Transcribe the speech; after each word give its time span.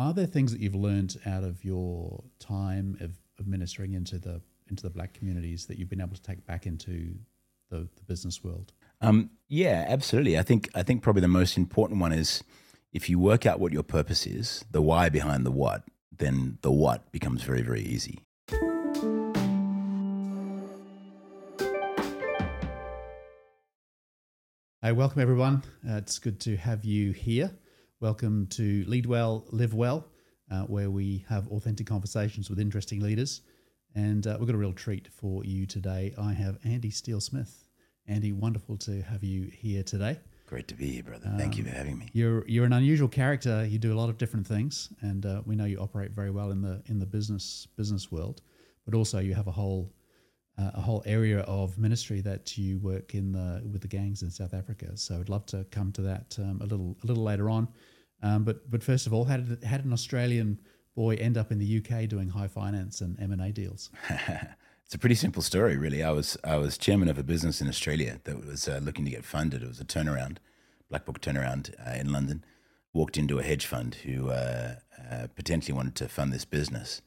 are 0.00 0.14
there 0.14 0.26
things 0.26 0.50
that 0.50 0.62
you've 0.62 0.74
learned 0.74 1.20
out 1.26 1.44
of 1.44 1.62
your 1.62 2.24
time 2.38 2.96
of, 3.02 3.12
of 3.38 3.46
ministering 3.46 3.92
into 3.92 4.18
the 4.18 4.40
into 4.70 4.82
the 4.82 4.88
black 4.88 5.12
communities 5.12 5.66
that 5.66 5.78
you've 5.78 5.90
been 5.90 6.00
able 6.00 6.14
to 6.14 6.22
take 6.22 6.46
back 6.46 6.64
into 6.64 7.14
the, 7.68 7.88
the 7.96 8.02
business 8.06 8.42
world? 8.42 8.72
Um, 9.02 9.30
yeah, 9.48 9.84
absolutely. 9.86 10.38
I 10.38 10.42
think 10.42 10.70
I 10.74 10.82
think 10.82 11.02
probably 11.02 11.20
the 11.20 11.28
most 11.28 11.58
important 11.58 12.00
one 12.00 12.12
is 12.12 12.42
if 12.94 13.10
you 13.10 13.18
work 13.18 13.44
out 13.44 13.60
what 13.60 13.72
your 13.72 13.82
purpose 13.82 14.26
is, 14.26 14.64
the 14.70 14.80
why 14.80 15.10
behind 15.10 15.44
the 15.44 15.50
what, 15.50 15.84
then 16.16 16.56
the 16.62 16.72
what 16.72 17.12
becomes 17.12 17.42
very 17.42 17.60
very 17.60 17.82
easy. 17.82 18.20
Hey, 24.80 24.92
welcome 24.92 25.20
everyone. 25.20 25.62
Uh, 25.86 25.96
it's 25.96 26.18
good 26.18 26.40
to 26.40 26.56
have 26.56 26.86
you 26.86 27.12
here. 27.12 27.50
Welcome 28.00 28.46
to 28.52 28.82
Lead 28.86 29.04
Well, 29.04 29.44
Live 29.50 29.74
Well, 29.74 30.06
uh, 30.50 30.62
where 30.62 30.88
we 30.90 31.26
have 31.28 31.46
authentic 31.48 31.86
conversations 31.86 32.48
with 32.48 32.58
interesting 32.58 33.00
leaders. 33.00 33.42
And 33.94 34.26
uh, 34.26 34.38
we've 34.38 34.46
got 34.46 34.54
a 34.54 34.58
real 34.58 34.72
treat 34.72 35.08
for 35.08 35.44
you 35.44 35.66
today. 35.66 36.14
I 36.16 36.32
have 36.32 36.56
Andie 36.64 36.88
Steele-Smith. 36.88 37.66
Andy, 38.06 38.32
wonderful 38.32 38.78
to 38.78 39.02
have 39.02 39.22
you 39.22 39.50
here 39.52 39.82
today. 39.82 40.18
Great 40.46 40.66
to 40.68 40.74
be 40.74 40.92
here, 40.92 41.02
brother. 41.02 41.30
Thank 41.36 41.52
um, 41.52 41.58
you 41.58 41.64
for 41.64 41.76
having 41.76 41.98
me. 41.98 42.08
You're 42.14 42.48
you're 42.48 42.64
an 42.64 42.72
unusual 42.72 43.06
character. 43.06 43.66
You 43.66 43.78
do 43.78 43.92
a 43.92 43.98
lot 44.00 44.08
of 44.08 44.16
different 44.16 44.46
things, 44.46 44.88
and 45.02 45.26
uh, 45.26 45.42
we 45.44 45.54
know 45.54 45.66
you 45.66 45.76
operate 45.76 46.12
very 46.12 46.30
well 46.30 46.52
in 46.52 46.62
the 46.62 46.80
in 46.86 46.98
the 46.98 47.06
business 47.06 47.68
business 47.76 48.10
world. 48.10 48.40
But 48.86 48.94
also, 48.94 49.18
you 49.18 49.34
have 49.34 49.46
a 49.46 49.52
whole 49.52 49.92
uh, 50.60 50.70
a 50.74 50.80
whole 50.80 51.02
area 51.06 51.40
of 51.40 51.78
ministry 51.78 52.20
that 52.20 52.58
you 52.58 52.78
work 52.78 53.14
in 53.14 53.32
the 53.32 53.62
with 53.70 53.80
the 53.80 53.88
gangs 53.88 54.22
in 54.22 54.30
South 54.30 54.52
Africa. 54.52 54.96
So 54.96 55.18
I'd 55.18 55.28
love 55.28 55.46
to 55.46 55.64
come 55.70 55.92
to 55.92 56.02
that 56.02 56.36
um, 56.38 56.60
a 56.60 56.66
little 56.66 56.96
a 57.02 57.06
little 57.06 57.22
later 57.22 57.48
on. 57.48 57.68
Um, 58.22 58.44
but 58.44 58.70
but 58.70 58.82
first 58.82 59.06
of 59.06 59.14
all, 59.14 59.24
how 59.24 59.38
did 59.38 59.64
how 59.64 59.76
did 59.76 59.86
an 59.86 59.92
Australian 59.92 60.58
boy 60.94 61.14
end 61.14 61.38
up 61.38 61.50
in 61.50 61.58
the 61.58 61.78
UK 61.78 62.08
doing 62.08 62.28
high 62.28 62.48
finance 62.48 63.00
and 63.00 63.18
M 63.20 63.32
and 63.32 63.40
A 63.40 63.52
deals? 63.52 63.90
it's 64.10 64.94
a 64.94 64.98
pretty 64.98 65.14
simple 65.14 65.42
story, 65.42 65.76
really. 65.76 66.02
I 66.02 66.10
was 66.10 66.36
I 66.44 66.56
was 66.56 66.76
chairman 66.76 67.08
of 67.08 67.18
a 67.18 67.22
business 67.22 67.60
in 67.60 67.68
Australia 67.68 68.20
that 68.24 68.44
was 68.44 68.68
uh, 68.68 68.80
looking 68.82 69.04
to 69.04 69.10
get 69.10 69.24
funded. 69.24 69.62
It 69.62 69.68
was 69.68 69.80
a 69.80 69.84
turnaround, 69.84 70.38
black 70.88 71.04
book 71.06 71.20
turnaround 71.20 71.74
uh, 71.86 71.98
in 71.98 72.12
London. 72.12 72.44
Walked 72.92 73.16
into 73.16 73.38
a 73.38 73.42
hedge 73.44 73.66
fund 73.66 73.94
who 73.94 74.30
uh, 74.30 74.74
uh 75.10 75.28
potentially 75.36 75.72
wanted 75.72 75.94
to 75.94 76.08
fund 76.08 76.32
this 76.32 76.44
business 76.44 77.02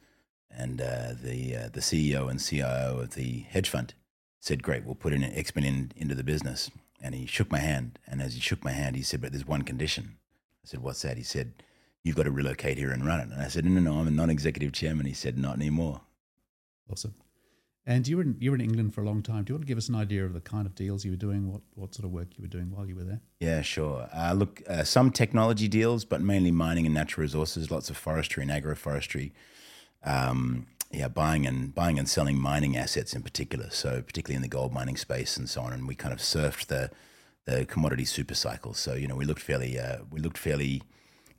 and 0.55 0.81
uh, 0.81 1.13
the 1.21 1.55
uh, 1.55 1.69
the 1.71 1.79
CEO 1.79 2.29
and 2.29 2.39
CIO 2.39 2.99
of 2.99 3.15
the 3.15 3.41
hedge 3.49 3.69
fund 3.69 3.93
said, 4.39 4.63
"Great, 4.63 4.85
we'll 4.85 4.95
put 4.95 5.13
in 5.13 5.23
an 5.23 5.33
Xpin 5.33 5.65
in, 5.65 5.91
into 5.95 6.15
the 6.15 6.23
business." 6.23 6.69
And 7.01 7.13
he 7.13 7.25
shook 7.25 7.51
my 7.51 7.59
hand, 7.59 7.99
and 8.07 8.21
as 8.21 8.33
he 8.33 8.39
shook 8.39 8.63
my 8.63 8.71
hand, 8.71 8.95
he 8.95 9.03
said, 9.03 9.21
"But 9.21 9.31
there's 9.31 9.47
one 9.47 9.63
condition." 9.63 10.17
I 10.63 10.67
said, 10.67 10.81
"What's 10.81 11.01
that?" 11.01 11.17
He 11.17 11.23
said, 11.23 11.53
"You've 12.03 12.15
got 12.15 12.23
to 12.23 12.31
relocate 12.31 12.77
here 12.77 12.91
and 12.91 13.05
run 13.05 13.19
it." 13.19 13.29
And 13.29 13.41
I 13.41 13.47
said, 13.47 13.65
"No, 13.65 13.71
no, 13.71 13.91
no, 13.91 13.99
I'm 13.99 14.07
a 14.07 14.11
non-executive 14.11 14.71
chairman." 14.71 15.05
He 15.05 15.13
said, 15.13 15.37
"Not 15.37 15.55
anymore." 15.55 16.01
Awesome. 16.91 17.15
And 17.85 18.07
you 18.07 18.15
were 18.15 18.23
in, 18.23 18.38
you 18.39 18.51
were 18.51 18.55
in 18.55 18.61
England 18.61 18.93
for 18.93 19.01
a 19.01 19.05
long 19.05 19.21
time. 19.21 19.43
Do 19.43 19.51
you 19.51 19.55
want 19.55 19.63
to 19.63 19.67
give 19.67 19.77
us 19.77 19.89
an 19.89 19.95
idea 19.95 20.25
of 20.25 20.33
the 20.33 20.39
kind 20.39 20.65
of 20.65 20.73
deals 20.73 21.03
you 21.03 21.11
were 21.11 21.17
doing? 21.17 21.51
What 21.51 21.61
what 21.75 21.93
sort 21.93 22.05
of 22.05 22.11
work 22.11 22.29
you 22.38 22.41
were 22.41 22.47
doing 22.47 22.71
while 22.71 22.88
you 22.88 22.95
were 22.95 23.03
there? 23.03 23.19
Yeah, 23.39 23.61
sure. 23.61 24.07
Uh, 24.13 24.33
look, 24.33 24.61
uh, 24.69 24.83
some 24.83 25.11
technology 25.11 25.67
deals, 25.67 26.05
but 26.05 26.21
mainly 26.21 26.51
mining 26.51 26.85
and 26.85 26.95
natural 26.95 27.23
resources. 27.23 27.69
Lots 27.69 27.89
of 27.89 27.97
forestry 27.97 28.43
and 28.43 28.51
agroforestry 28.51 29.33
um, 30.03 30.67
yeah, 30.91 31.07
buying 31.07 31.47
and 31.47 31.73
buying 31.73 31.97
and 31.97 32.07
selling 32.07 32.37
mining 32.37 32.77
assets 32.77 33.13
in 33.13 33.23
particular. 33.23 33.69
So 33.71 34.01
particularly 34.01 34.35
in 34.35 34.41
the 34.41 34.47
gold 34.47 34.73
mining 34.73 34.97
space 34.97 35.37
and 35.37 35.49
so 35.49 35.61
on. 35.61 35.73
And 35.73 35.87
we 35.87 35.95
kind 35.95 36.13
of 36.13 36.19
surfed 36.19 36.67
the 36.67 36.91
the 37.45 37.65
commodity 37.65 38.05
super 38.05 38.35
cycle. 38.35 38.73
So 38.73 38.93
you 38.93 39.07
know 39.07 39.15
we 39.15 39.25
looked 39.25 39.41
fairly 39.41 39.79
uh, 39.79 39.99
we 40.11 40.19
looked 40.19 40.37
fairly 40.37 40.83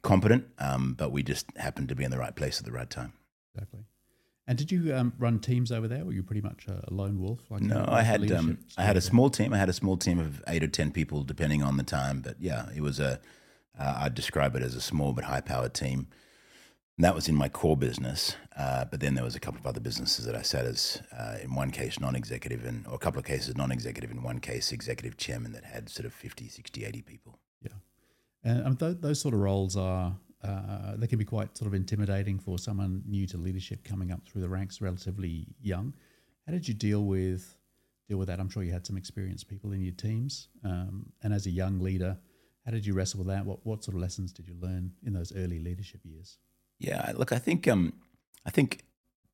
competent, 0.02 0.46
um, 0.58 0.94
but 0.98 1.12
we 1.12 1.22
just 1.22 1.46
happened 1.56 1.88
to 1.88 1.94
be 1.94 2.04
in 2.04 2.10
the 2.10 2.18
right 2.18 2.34
place 2.34 2.58
at 2.58 2.64
the 2.64 2.72
right 2.72 2.90
time. 2.90 3.12
Exactly. 3.54 3.80
And 4.46 4.58
did 4.58 4.70
you 4.70 4.94
um, 4.94 5.14
run 5.18 5.38
teams 5.38 5.72
over 5.72 5.88
there? 5.88 6.02
or 6.02 6.06
Were 6.06 6.12
you 6.12 6.22
pretty 6.22 6.42
much 6.42 6.66
a 6.68 6.92
lone 6.92 7.18
wolf? 7.18 7.40
Like 7.48 7.62
no, 7.62 7.84
I 7.88 8.02
had 8.02 8.30
um, 8.30 8.58
I 8.76 8.82
had 8.82 8.96
a 8.96 9.00
small 9.00 9.30
team. 9.30 9.54
I 9.54 9.58
had 9.58 9.70
a 9.70 9.72
small 9.72 9.96
team 9.96 10.18
of 10.18 10.42
eight 10.48 10.62
or 10.62 10.68
ten 10.68 10.90
people, 10.90 11.22
depending 11.22 11.62
on 11.62 11.76
the 11.78 11.82
time. 11.82 12.20
But 12.20 12.36
yeah, 12.40 12.66
it 12.74 12.82
was 12.82 13.00
a. 13.00 13.20
Uh, 13.78 13.94
I'd 14.02 14.14
describe 14.14 14.54
it 14.54 14.62
as 14.62 14.74
a 14.74 14.80
small 14.80 15.12
but 15.12 15.24
high 15.24 15.40
powered 15.40 15.74
team. 15.74 16.08
And 16.96 17.04
that 17.04 17.14
was 17.14 17.28
in 17.28 17.34
my 17.34 17.48
core 17.48 17.76
business. 17.76 18.36
Uh, 18.56 18.84
but 18.84 19.00
then 19.00 19.14
there 19.14 19.24
was 19.24 19.34
a 19.34 19.40
couple 19.40 19.58
of 19.58 19.66
other 19.66 19.80
businesses 19.80 20.24
that 20.26 20.36
I 20.36 20.42
sat 20.42 20.64
as, 20.64 21.02
uh, 21.16 21.38
in 21.42 21.54
one 21.54 21.70
case, 21.70 21.98
non-executive, 21.98 22.64
and 22.64 22.86
or 22.86 22.94
a 22.94 22.98
couple 22.98 23.18
of 23.18 23.24
cases 23.24 23.56
non-executive, 23.56 24.12
in 24.12 24.22
one 24.22 24.38
case, 24.38 24.70
executive 24.70 25.16
chairman 25.16 25.52
that 25.52 25.64
had 25.64 25.88
sort 25.88 26.06
of 26.06 26.12
50, 26.12 26.48
60, 26.48 26.84
80 26.84 27.02
people. 27.02 27.38
Yeah. 27.62 27.72
And 28.44 28.66
um, 28.66 28.76
th- 28.76 28.98
those 29.00 29.20
sort 29.20 29.34
of 29.34 29.40
roles 29.40 29.76
are, 29.76 30.14
uh, 30.44 30.94
they 30.96 31.08
can 31.08 31.18
be 31.18 31.24
quite 31.24 31.56
sort 31.56 31.66
of 31.66 31.74
intimidating 31.74 32.38
for 32.38 32.58
someone 32.58 33.02
new 33.06 33.26
to 33.26 33.38
leadership 33.38 33.82
coming 33.82 34.12
up 34.12 34.20
through 34.28 34.42
the 34.42 34.48
ranks 34.48 34.80
relatively 34.80 35.48
young. 35.60 35.94
How 36.46 36.52
did 36.52 36.68
you 36.68 36.74
deal 36.74 37.04
with 37.04 37.56
deal 38.06 38.18
with 38.18 38.28
that? 38.28 38.38
I'm 38.38 38.50
sure 38.50 38.62
you 38.62 38.72
had 38.72 38.86
some 38.86 38.98
experienced 38.98 39.48
people 39.48 39.72
in 39.72 39.80
your 39.80 39.94
teams. 39.94 40.48
Um, 40.62 41.06
and 41.22 41.32
as 41.32 41.46
a 41.46 41.50
young 41.50 41.80
leader, 41.80 42.18
how 42.64 42.70
did 42.70 42.84
you 42.86 42.92
wrestle 42.92 43.18
with 43.18 43.28
that? 43.28 43.46
What, 43.46 43.64
what 43.64 43.82
sort 43.82 43.94
of 43.94 44.02
lessons 44.02 44.32
did 44.32 44.46
you 44.46 44.54
learn 44.60 44.92
in 45.04 45.14
those 45.14 45.34
early 45.34 45.58
leadership 45.58 46.00
years? 46.04 46.38
Yeah, 46.78 47.12
look, 47.16 47.32
I 47.32 47.38
think 47.38 47.66
um, 47.68 47.94
I 48.44 48.50
think 48.50 48.84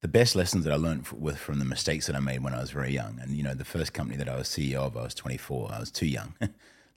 the 0.02 0.08
best 0.08 0.34
lessons 0.36 0.64
that 0.64 0.72
I 0.72 0.76
learned 0.76 1.08
with 1.08 1.38
from 1.38 1.58
the 1.58 1.64
mistakes 1.64 2.06
that 2.06 2.16
I 2.16 2.20
made 2.20 2.42
when 2.42 2.54
I 2.54 2.60
was 2.60 2.70
very 2.70 2.92
young, 2.92 3.18
and 3.20 3.32
you 3.32 3.42
know, 3.42 3.54
the 3.54 3.64
first 3.64 3.92
company 3.92 4.16
that 4.18 4.28
I 4.28 4.36
was 4.36 4.48
CEO 4.48 4.76
of, 4.76 4.96
I 4.96 5.02
was 5.02 5.14
24. 5.14 5.70
I 5.72 5.80
was 5.80 5.90
too 5.90 6.06
young. 6.06 6.34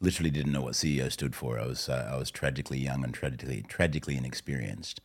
Literally 0.02 0.32
didn't 0.32 0.52
know 0.52 0.62
what 0.62 0.74
CEO 0.74 1.12
stood 1.12 1.36
for. 1.36 1.60
I 1.60 1.66
was 1.66 1.90
uh, 1.90 2.10
I 2.14 2.18
was 2.18 2.30
tragically 2.32 2.80
young 2.80 3.04
and 3.04 3.14
tragically 3.14 3.64
tragically 3.68 4.18
inexperienced. 4.18 5.02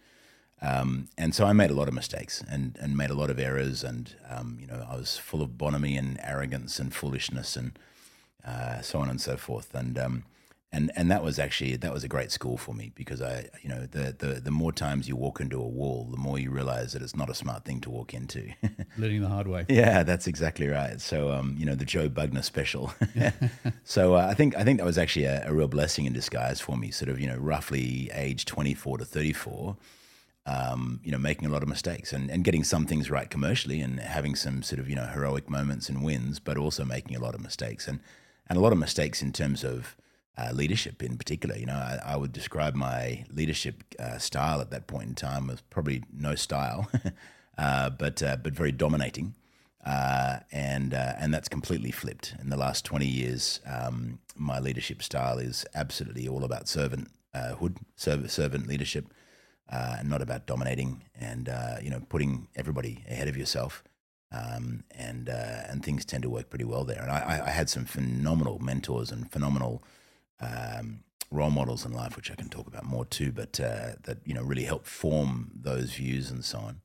Um, 0.60 1.09
and 1.16 1.34
so 1.34 1.47
I 1.47 1.53
made 1.53 1.71
a 1.71 1.75
lot 1.75 1.88
of 1.88 1.94
mistakes 1.94 2.43
and, 2.48 2.77
and 2.81 2.97
made 2.97 3.10
a 3.10 3.15
lot 3.15 3.31
of 3.31 3.38
errors. 3.38 3.84
And, 3.84 4.15
um, 4.28 4.59
you 4.60 4.66
know, 4.66 4.84
I 4.91 4.97
was 4.97 5.16
full 5.16 5.43
of 5.43 5.56
bonhomie 5.56 5.97
and 5.97 6.19
arrogance 6.22 6.78
and 6.78 6.93
foolishness 6.93 7.56
and 7.56 7.78
uh, 8.44 8.81
so 8.81 8.98
on 8.98 9.09
and 9.09 9.21
so 9.21 9.37
forth. 9.37 9.75
And, 9.75 9.98
um, 9.98 10.25
and 10.70 10.92
and 10.96 11.10
that 11.10 11.22
was 11.22 11.38
actually 11.38 11.76
that 11.76 11.92
was 11.92 12.04
a 12.04 12.08
great 12.08 12.30
school 12.30 12.58
for 12.58 12.74
me 12.74 12.92
because 12.94 13.22
I 13.22 13.48
you 13.62 13.70
know 13.70 13.86
the 13.86 14.14
the 14.18 14.40
the 14.40 14.50
more 14.50 14.70
times 14.70 15.08
you 15.08 15.16
walk 15.16 15.40
into 15.40 15.58
a 15.60 15.66
wall, 15.66 16.08
the 16.10 16.18
more 16.18 16.38
you 16.38 16.50
realize 16.50 16.92
that 16.92 17.00
it's 17.00 17.16
not 17.16 17.30
a 17.30 17.34
smart 17.34 17.64
thing 17.64 17.80
to 17.82 17.90
walk 17.90 18.12
into. 18.12 18.52
Learning 18.98 19.22
the 19.22 19.28
hard 19.28 19.48
way. 19.48 19.64
Yeah, 19.68 20.02
that's 20.02 20.26
exactly 20.26 20.68
right. 20.68 21.00
So 21.00 21.32
um, 21.32 21.56
you 21.58 21.64
know 21.64 21.74
the 21.74 21.86
Joe 21.86 22.10
Bugner 22.10 22.44
special. 22.44 22.92
so 23.84 24.14
uh, 24.14 24.26
I 24.30 24.34
think 24.34 24.56
I 24.56 24.64
think 24.64 24.78
that 24.78 24.84
was 24.84 24.98
actually 24.98 25.24
a, 25.24 25.48
a, 25.48 25.54
real 25.54 25.68
blessing 25.68 26.04
in 26.04 26.12
disguise 26.12 26.60
for 26.60 26.76
me. 26.76 26.90
Sort 26.90 27.08
of 27.08 27.18
you 27.18 27.26
know 27.26 27.38
roughly 27.38 28.10
age 28.12 28.44
twenty 28.44 28.74
four 28.74 28.98
to 28.98 29.04
thirty 29.06 29.32
four. 29.32 29.76
Um, 30.44 31.00
you 31.04 31.12
know, 31.12 31.18
making 31.18 31.46
a 31.46 31.50
lot 31.50 31.62
of 31.62 31.68
mistakes 31.68 32.10
and, 32.10 32.30
and 32.30 32.42
getting 32.42 32.64
some 32.64 32.86
things 32.86 33.10
right 33.10 33.28
commercially 33.28 33.82
and 33.82 34.00
having 34.00 34.34
some 34.34 34.62
sort 34.62 34.80
of, 34.80 34.88
you 34.88 34.96
know, 34.96 35.04
heroic 35.04 35.50
moments 35.50 35.90
and 35.90 36.02
wins, 36.02 36.38
but 36.38 36.56
also 36.56 36.86
making 36.86 37.14
a 37.18 37.20
lot 37.20 37.34
of 37.34 37.42
mistakes 37.42 37.86
and, 37.86 38.00
and 38.48 38.56
a 38.56 38.60
lot 38.62 38.72
of 38.72 38.78
mistakes 38.78 39.20
in 39.20 39.30
terms 39.30 39.62
of, 39.62 39.94
uh, 40.38 40.53
leadership 40.53 41.03
in 41.03 41.16
particular. 41.19 41.56
You 41.56 41.66
know, 41.66 41.75
I, 41.75 42.00
I 42.04 42.16
would 42.16 42.32
describe 42.32 42.75
my 42.75 43.25
leadership 43.32 43.82
uh, 43.99 44.19
style 44.19 44.60
at 44.60 44.71
that 44.71 44.87
point 44.87 45.09
in 45.09 45.15
time 45.15 45.50
as 45.50 45.60
probably 45.62 46.04
no 46.12 46.34
style, 46.34 46.88
uh, 47.59 47.91
but 47.91 48.22
uh, 48.22 48.37
but 48.37 48.53
very 48.53 48.72
dominating, 48.72 49.34
uh, 49.84 50.38
and 50.53 50.94
uh, 50.94 51.15
and 51.19 51.34
that's 51.34 51.48
completely 51.48 51.91
flipped 51.91 52.34
in 52.41 52.50
the 52.50 52.56
last 52.56 52.84
twenty 52.84 53.06
years. 53.06 53.60
Um, 53.66 54.21
my 54.37 54.60
leadership 54.60 55.03
style 55.03 55.38
is 55.38 55.66
absolutely 55.75 56.28
all 56.28 56.44
about 56.44 56.69
servant 56.69 57.10
hood, 57.34 57.78
serv- 57.97 58.31
servant 58.31 58.69
leadership, 58.69 59.12
and 59.69 60.09
not 60.09 60.22
about 60.22 60.47
dominating 60.47 61.03
and 61.19 61.50
you 61.82 61.91
know 61.91 62.00
putting 62.09 62.47
everybody 62.54 63.04
ahead 63.09 63.28
of 63.28 63.37
yourself. 63.37 63.82
Um, 64.31 64.84
and 64.91 65.31
and 65.31 65.82
things 65.82 66.04
tend 66.04 66.22
to 66.22 66.31
work 66.31 66.50
pretty 66.50 66.66
well 66.66 66.84
there. 66.84 67.00
And 67.03 67.10
I, 67.10 67.43
I 67.47 67.50
had 67.50 67.71
some 67.71 67.87
phenomenal 67.87 68.59
mentors 68.59 69.10
and 69.10 69.32
phenomenal 69.32 69.82
um, 70.41 71.04
role 71.31 71.50
models 71.50 71.84
in 71.84 71.93
life, 71.93 72.16
which 72.16 72.31
I 72.31 72.34
can 72.34 72.49
talk 72.49 72.66
about 72.66 72.84
more 72.84 73.04
too, 73.04 73.32
but 73.32 73.59
uh, 73.60 73.93
that 74.04 74.19
you 74.25 74.34
know 74.34 74.43
really 74.43 74.65
help 74.65 74.87
form 74.87 75.50
those 75.54 75.93
views 75.93 76.30
and 76.30 76.45
so 76.45 76.59
on. 76.59 76.80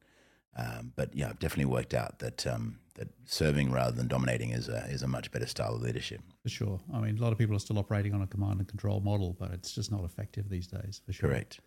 Um, 0.55 0.93
but 0.95 1.15
yeah, 1.15 1.29
I've 1.29 1.39
definitely 1.39 1.71
worked 1.71 1.93
out 1.93 2.19
that 2.19 2.45
um, 2.45 2.79
that 2.95 3.07
serving 3.25 3.71
rather 3.71 3.95
than 3.95 4.07
dominating 4.07 4.51
is 4.51 4.69
a 4.69 4.85
is 4.89 5.03
a 5.03 5.07
much 5.07 5.31
better 5.31 5.47
style 5.47 5.75
of 5.75 5.81
leadership. 5.81 6.21
For 6.43 6.49
sure. 6.49 6.79
I 6.93 6.99
mean, 6.99 7.17
a 7.17 7.21
lot 7.21 7.31
of 7.31 7.37
people 7.37 7.55
are 7.55 7.59
still 7.59 7.79
operating 7.79 8.13
on 8.13 8.21
a 8.21 8.27
command 8.27 8.59
and 8.59 8.67
control 8.67 8.99
model, 8.99 9.35
but 9.39 9.51
it's 9.51 9.73
just 9.73 9.91
not 9.91 10.03
effective 10.03 10.49
these 10.49 10.67
days. 10.67 11.01
For 11.05 11.13
sure. 11.13 11.29
Correct. 11.29 11.59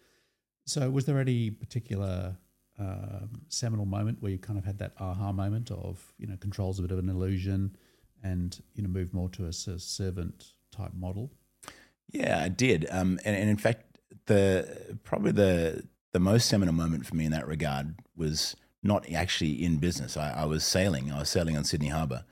So, 0.66 0.90
was 0.90 1.05
there 1.05 1.19
any 1.20 1.50
particular 1.50 2.37
um, 2.78 3.43
seminal 3.49 3.87
moment 3.87 4.20
where 4.20 4.31
you 4.31 4.38
kind 4.38 4.58
of 4.58 4.64
had 4.64 4.78
that 4.78 4.93
aha 4.99 5.32
moment 5.32 5.70
of 5.70 6.12
you 6.19 6.26
know 6.26 6.37
control's 6.37 6.78
a 6.78 6.82
bit 6.82 6.90
of 6.90 6.99
an 6.99 7.08
illusion, 7.08 7.76
and 8.22 8.60
you 8.75 8.82
know 8.82 8.88
move 8.88 9.14
more 9.14 9.28
to 9.31 9.46
a 9.46 9.52
servant 9.52 10.52
type 10.70 10.93
model? 10.94 11.32
Yeah, 12.08 12.41
I 12.43 12.49
did. 12.49 12.87
Um, 12.91 13.19
and, 13.25 13.37
and 13.37 13.50
in 13.50 13.56
fact, 13.56 13.99
the 14.26 14.99
probably 15.05 15.32
the 15.32 15.87
the 16.12 16.20
most 16.20 16.49
seminal 16.49 16.75
moment 16.75 17.06
for 17.06 17.14
me 17.14 17.26
in 17.26 17.32
that 17.32 17.47
regard 17.47 17.94
was 18.17 18.56
not 18.82 19.11
actually 19.12 19.62
in 19.62 19.79
business. 19.79 20.17
I, 20.17 20.32
I 20.32 20.44
was 20.44 20.64
sailing. 20.64 21.12
I 21.12 21.19
was 21.19 21.29
sailing 21.29 21.56
on 21.56 21.64
Sydney 21.64 21.88
Harbour, 21.88 22.25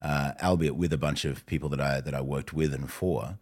uh, 0.00 0.32
albeit 0.42 0.76
with 0.76 0.92
a 0.92 0.98
bunch 0.98 1.24
of 1.24 1.44
people 1.46 1.68
that 1.70 1.80
I 1.80 2.00
that 2.00 2.14
I 2.14 2.20
worked 2.20 2.52
with 2.52 2.72
and 2.72 2.90
for. 2.90 3.38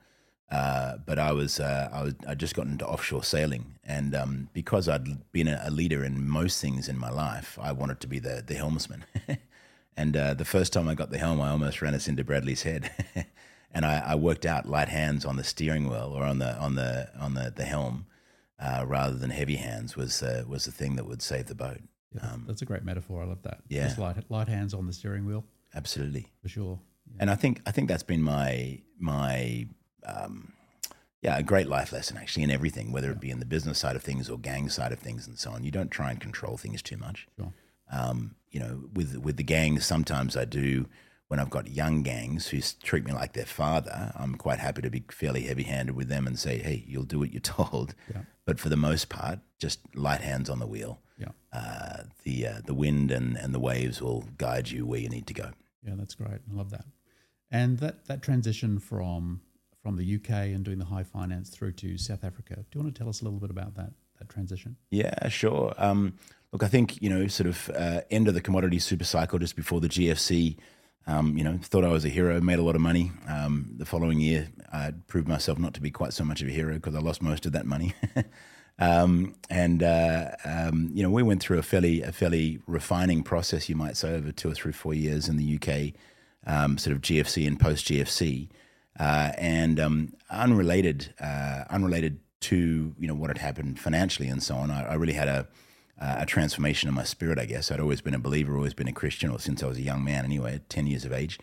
Uh, 0.51 0.99
but 1.05 1.19
I 1.19 1.33
was 1.33 1.59
uh, 1.59 1.89
I 1.93 2.03
was 2.03 2.15
I 2.27 2.35
just 2.35 2.55
got 2.55 2.67
into 2.67 2.87
offshore 2.87 3.25
sailing, 3.25 3.77
and 3.85 4.15
um, 4.15 4.49
because 4.53 4.89
I'd 4.89 5.31
been 5.33 5.49
a, 5.49 5.61
a, 5.65 5.71
leader 5.71 6.05
in 6.05 6.29
most 6.29 6.61
things 6.61 6.89
in 6.89 6.99
my 6.99 7.11
life, 7.11 7.59
I 7.61 7.73
wanted 7.73 8.01
to 8.01 8.07
be 8.07 8.19
the 8.19 8.43
the 8.47 8.55
helmsman. 8.55 9.05
and 9.97 10.17
uh, 10.17 10.35
the 10.35 10.45
first 10.45 10.73
time 10.73 10.89
I 10.89 10.95
got 10.95 11.11
the 11.11 11.19
helm, 11.19 11.41
I 11.41 11.51
almost 11.51 11.83
ran 11.83 11.95
us 11.95 12.09
into 12.09 12.25
Bradley's 12.25 12.63
Head. 12.63 12.91
and 13.75 13.85
I, 13.85 13.99
I, 13.99 14.15
worked 14.15 14.47
out 14.47 14.69
light 14.69 14.89
hands 14.89 15.25
on 15.25 15.37
the 15.37 15.45
steering 15.45 15.89
wheel 15.89 16.13
or 16.15 16.23
on 16.23 16.39
the 16.39 16.57
on 16.59 16.77
the 16.77 17.11
on 17.19 17.35
the 17.35 17.53
the 17.55 17.65
helm, 17.65 18.07
uh, 18.59 18.85
rather 18.87 19.17
than 19.17 19.31
heavy 19.31 19.57
hands 19.57 19.97
was 19.97 20.23
uh, 20.23 20.45
was 20.47 20.65
the 20.65 20.73
thing 20.73 20.97
that 20.97 21.07
would 21.07 21.21
save 21.21 21.47
the 21.47 21.55
boat. 21.55 21.81
Yeah, 22.15 22.33
um, 22.33 22.45
that's 22.47 22.63
a 22.63 22.65
great 22.65 22.85
metaphor. 22.85 23.23
I 23.23 23.27
love 23.27 23.43
that. 23.43 23.59
Yeah, 23.69 23.87
Just 23.87 23.99
light 23.99 24.17
light 24.31 24.49
hands 24.49 24.73
on 24.73 24.87
the 24.87 24.93
steering 24.93 25.27
wheel. 25.27 25.45
Absolutely, 25.75 26.31
for 26.41 26.49
sure. 26.49 26.79
Yeah. 27.11 27.17
And 27.21 27.31
I 27.31 27.35
think 27.35 27.61
I 27.67 27.73
think 27.73 27.89
that's 27.89 28.05
been 28.05 28.23
my 28.23 28.81
my 28.99 29.67
um, 30.07 30.53
yeah 31.21 31.37
a 31.37 31.43
great 31.43 31.67
life 31.67 31.93
lesson 31.93 32.17
actually 32.17 32.45
in 32.45 32.51
everything, 32.51 32.93
whether 32.93 33.11
it 33.11 33.21
be 33.21 33.31
in 33.31 33.41
the 33.41 33.47
business 33.47 33.79
side 33.79 33.97
of 33.97 34.03
things 34.03 34.31
or 34.31 34.39
gang 34.39 34.69
side 34.69 34.93
of 34.93 35.01
things 35.01 35.27
and 35.27 35.37
so 35.37 35.51
on. 35.51 35.65
You 35.65 35.73
don't 35.73 35.91
try 35.91 36.13
and 36.13 36.21
control 36.21 36.57
things 36.57 36.81
too 36.81 36.97
much. 36.97 37.27
Sure. 37.37 37.53
Um, 37.93 38.37
you 38.51 38.61
know, 38.61 38.85
with 38.95 39.17
with 39.19 39.37
the 39.37 39.43
gangs, 39.43 39.85
sometimes 39.85 40.37
I 40.37 40.45
do 40.45 40.87
when 41.29 41.41
I've 41.41 41.51
got 41.51 41.69
young 41.69 42.03
gangs 42.03 42.49
who 42.49 42.61
treat 42.83 43.05
me 43.05 43.13
like 43.13 43.33
their 43.33 43.47
father, 43.47 44.13
I'm 44.17 44.35
quite 44.35 44.59
happy 44.59 44.83
to 44.83 44.91
be 44.91 45.05
fairly 45.11 45.43
heavy 45.43 45.63
handed 45.63 45.97
with 45.97 46.09
them 46.09 46.27
and 46.27 46.39
say, 46.39 46.59
hey, 46.59 46.85
you'll 46.87 47.05
do 47.05 47.19
what 47.19 47.33
you're 47.33 47.41
told. 47.41 47.95
Yeah. 48.13 48.23
But 48.45 48.61
for 48.61 48.69
the 48.69 48.77
most 48.77 49.09
part, 49.09 49.41
just 49.59 49.81
light 49.95 50.21
hands 50.21 50.51
on 50.51 50.59
the 50.59 50.67
wheel. 50.67 51.01
Yeah. 51.19 51.29
Uh, 51.53 52.05
the 52.25 52.47
uh, 52.47 52.61
the 52.65 52.75
wind 52.75 53.11
and, 53.11 53.37
and 53.37 53.55
the 53.55 53.61
waves 53.61 54.03
will 54.03 54.25
guide 54.37 54.71
you 54.71 54.85
where 54.85 54.99
you 54.99 55.09
need 55.09 55.27
to 55.29 55.35
go. 55.35 55.51
Yeah, 55.87 55.95
that's 55.97 56.15
great. 56.15 56.41
I 56.51 56.55
love 56.55 56.71
that. 56.71 56.85
And 57.51 57.79
that, 57.79 58.07
that 58.07 58.23
transition 58.23 58.79
from 58.79 59.41
from 59.83 59.97
the 59.97 60.17
UK 60.17 60.31
and 60.31 60.65
doing 60.65 60.79
the 60.79 60.87
high 60.87 61.03
finance 61.03 61.51
through 61.51 61.73
to 61.73 61.99
South 61.99 62.25
Africa. 62.25 62.57
Do 62.57 62.79
you 62.79 62.83
want 62.83 62.95
to 62.95 62.99
tell 62.99 63.09
us 63.09 63.21
a 63.21 63.25
little 63.25 63.39
bit 63.39 63.51
about 63.51 63.75
that 63.77 63.93
that 64.19 64.29
transition? 64.29 64.77
Yeah, 64.91 65.29
sure. 65.29 65.75
Um, 65.79 66.15
look, 66.53 66.63
I 66.63 66.69
think 66.69 67.01
you 67.01 67.11
know, 67.11 67.27
sort 67.29 67.49
of 67.49 67.71
uh, 67.77 68.01
end 68.11 68.29
of 68.29 68.35
the 68.35 68.41
commodity 68.41 68.79
super 68.79 69.05
cycle 69.05 69.39
just 69.39 69.57
before 69.57 69.81
the 69.81 69.89
GFC. 69.89 70.57
Um, 71.07 71.37
you 71.37 71.45
know, 71.45 71.59
thought 71.63 71.85
I 71.85 71.89
was 71.89 72.05
a 72.05 72.09
hero, 72.09 72.41
made 72.41 72.59
a 72.59 72.63
lot 72.63 72.75
of 72.75 72.81
money. 72.81 73.13
Um, 73.29 73.71
the 73.77 73.85
following 73.85 74.21
year, 74.21 74.49
I 74.73 74.93
proved 75.07 75.29
myself 75.29 75.59
not 75.59 75.75
to 75.75 75.81
be 75.81 75.91
quite 75.91 76.15
so 76.15 76.25
much 76.25 76.41
of 76.41 76.49
a 76.49 76.51
hero 76.51 76.75
because 76.75 76.95
I 76.95 77.01
lost 77.01 77.23
most 77.23 77.45
of 77.45 77.53
that 77.53 77.67
money. 77.67 77.95
um, 78.79 79.35
and 79.51 79.83
uh, 79.83 80.31
um, 80.45 80.91
you 80.95 81.03
know, 81.03 81.11
we 81.11 81.23
went 81.23 81.43
through 81.43 81.59
a 81.59 81.63
fairly 81.63 82.01
a 82.01 82.11
fairly 82.11 82.61
refining 82.67 83.23
process, 83.23 83.69
you 83.69 83.77
might 83.77 83.97
say, 83.97 84.15
over 84.15 84.33
two 84.33 84.51
or 84.51 84.55
three, 84.55 84.73
four 84.73 84.95
years 84.95 85.29
in 85.29 85.37
the 85.37 85.57
UK, 85.57 86.01
um, 86.47 86.79
sort 86.79 86.97
of 86.97 87.03
GFC 87.03 87.47
and 87.47 87.61
post 87.61 87.87
GFC, 87.87 88.49
uh, 88.99 89.33
and 89.37 89.79
um, 89.79 90.15
unrelated, 90.31 91.13
uh, 91.21 91.65
unrelated 91.69 92.21
to 92.41 92.95
you 92.99 93.09
know 93.09 93.15
what 93.15 93.29
had 93.29 93.39
happened 93.39 93.79
financially 93.79 94.29
and 94.29 94.43
so 94.43 94.55
on. 94.55 94.71
I, 94.71 94.85
I 94.85 94.95
really 94.95 95.13
had 95.13 95.29
a 95.29 95.49
uh, 96.01 96.17
a 96.19 96.27
transformation 96.27 96.89
in 96.89 96.95
my 96.95 97.05
spirit, 97.05 97.39
I 97.39 97.45
guess. 97.45 97.71
I'd 97.71 97.81
always 97.81 98.01
been 98.01 98.15
a 98.15 98.19
believer, 98.19 98.57
always 98.57 98.75
been 98.75 98.89
a 98.89 98.93
Christian, 98.93 99.31
or 99.31 99.39
since 99.39 99.63
I 99.63 99.67
was 99.67 99.79
a 99.79 99.83
young 99.83 100.05
man, 100.05 100.25
anyway, 100.25 100.61
ten 100.69 100.87
years 100.87 101.05
of 101.05 101.13
age. 101.13 101.39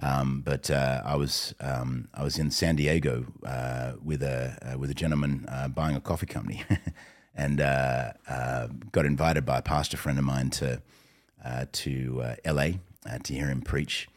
Um, 0.00 0.42
but 0.44 0.70
uh, 0.70 1.00
I 1.04 1.14
was 1.14 1.54
um, 1.60 2.08
I 2.12 2.24
was 2.24 2.38
in 2.38 2.50
San 2.50 2.76
Diego 2.76 3.26
uh, 3.46 3.92
with 4.02 4.22
a 4.22 4.58
uh, 4.74 4.78
with 4.78 4.90
a 4.90 4.94
gentleman 4.94 5.46
uh, 5.48 5.68
buying 5.68 5.94
a 5.94 6.00
coffee 6.00 6.26
company, 6.26 6.64
and 7.34 7.60
uh, 7.60 8.12
got 8.90 9.06
invited 9.06 9.46
by 9.46 9.58
a 9.58 9.62
pastor 9.62 9.96
friend 9.96 10.18
of 10.18 10.24
mine 10.24 10.50
to 10.50 10.82
to 11.70 12.34
L.A. 12.44 12.80
to 13.22 13.32
hear 13.32 13.48
him 13.48 13.62
preach. 13.62 14.08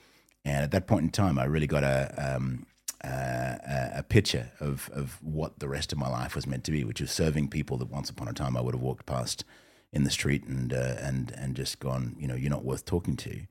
And 0.43 0.63
at 0.63 0.71
that 0.71 0.87
point 0.87 1.03
in 1.03 1.09
time, 1.09 1.37
I 1.39 1.45
really 1.45 1.67
got 1.67 1.83
a 1.83 2.35
um, 2.35 2.65
a 3.03 4.03
picture 4.09 4.51
of 4.59 4.89
of 4.91 5.19
what 5.21 5.59
the 5.59 5.67
rest 5.67 5.91
of 5.91 5.99
my 5.99 6.09
life 6.09 6.35
was 6.35 6.47
meant 6.47 6.63
to 6.63 6.71
be, 6.71 6.83
which 6.83 7.01
was 7.01 7.11
serving 7.11 7.49
people 7.49 7.77
that 7.77 7.91
once 7.91 8.09
upon 8.09 8.27
a 8.27 8.33
time 8.33 8.57
I 8.57 8.61
would 8.61 8.73
have 8.73 8.81
walked 8.81 9.05
past 9.05 9.45
in 9.95 10.03
the 10.03 10.11
street 10.11 10.43
and 10.43 10.73
uh, 10.73 10.95
and 10.99 11.33
and 11.37 11.55
just 11.55 11.79
gone, 11.79 12.15
you 12.19 12.27
know, 12.27 12.35
you're 12.35 12.51
not 12.51 12.65
worth 12.65 12.85
talking 12.85 13.15
to. 13.15 13.41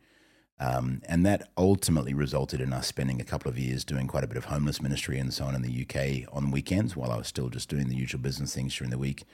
Um, 0.60 1.02
and 1.08 1.26
that 1.26 1.50
ultimately 1.58 2.14
resulted 2.14 2.60
in 2.60 2.72
us 2.72 2.86
spending 2.86 3.20
a 3.20 3.24
couple 3.24 3.50
of 3.50 3.58
years 3.58 3.84
doing 3.84 4.06
quite 4.06 4.22
a 4.22 4.28
bit 4.28 4.36
of 4.36 4.44
homeless 4.44 4.80
ministry 4.80 5.18
and 5.18 5.34
so 5.34 5.46
on 5.46 5.54
in 5.56 5.62
the 5.62 5.82
UK 5.82 6.32
on 6.32 6.52
weekends 6.52 6.94
while 6.94 7.10
I 7.10 7.16
was 7.16 7.26
still 7.26 7.48
just 7.48 7.68
doing 7.68 7.88
the 7.88 7.96
usual 7.96 8.20
business 8.20 8.54
things 8.54 8.76
during 8.76 8.92
the 8.92 8.98
week. 8.98 9.24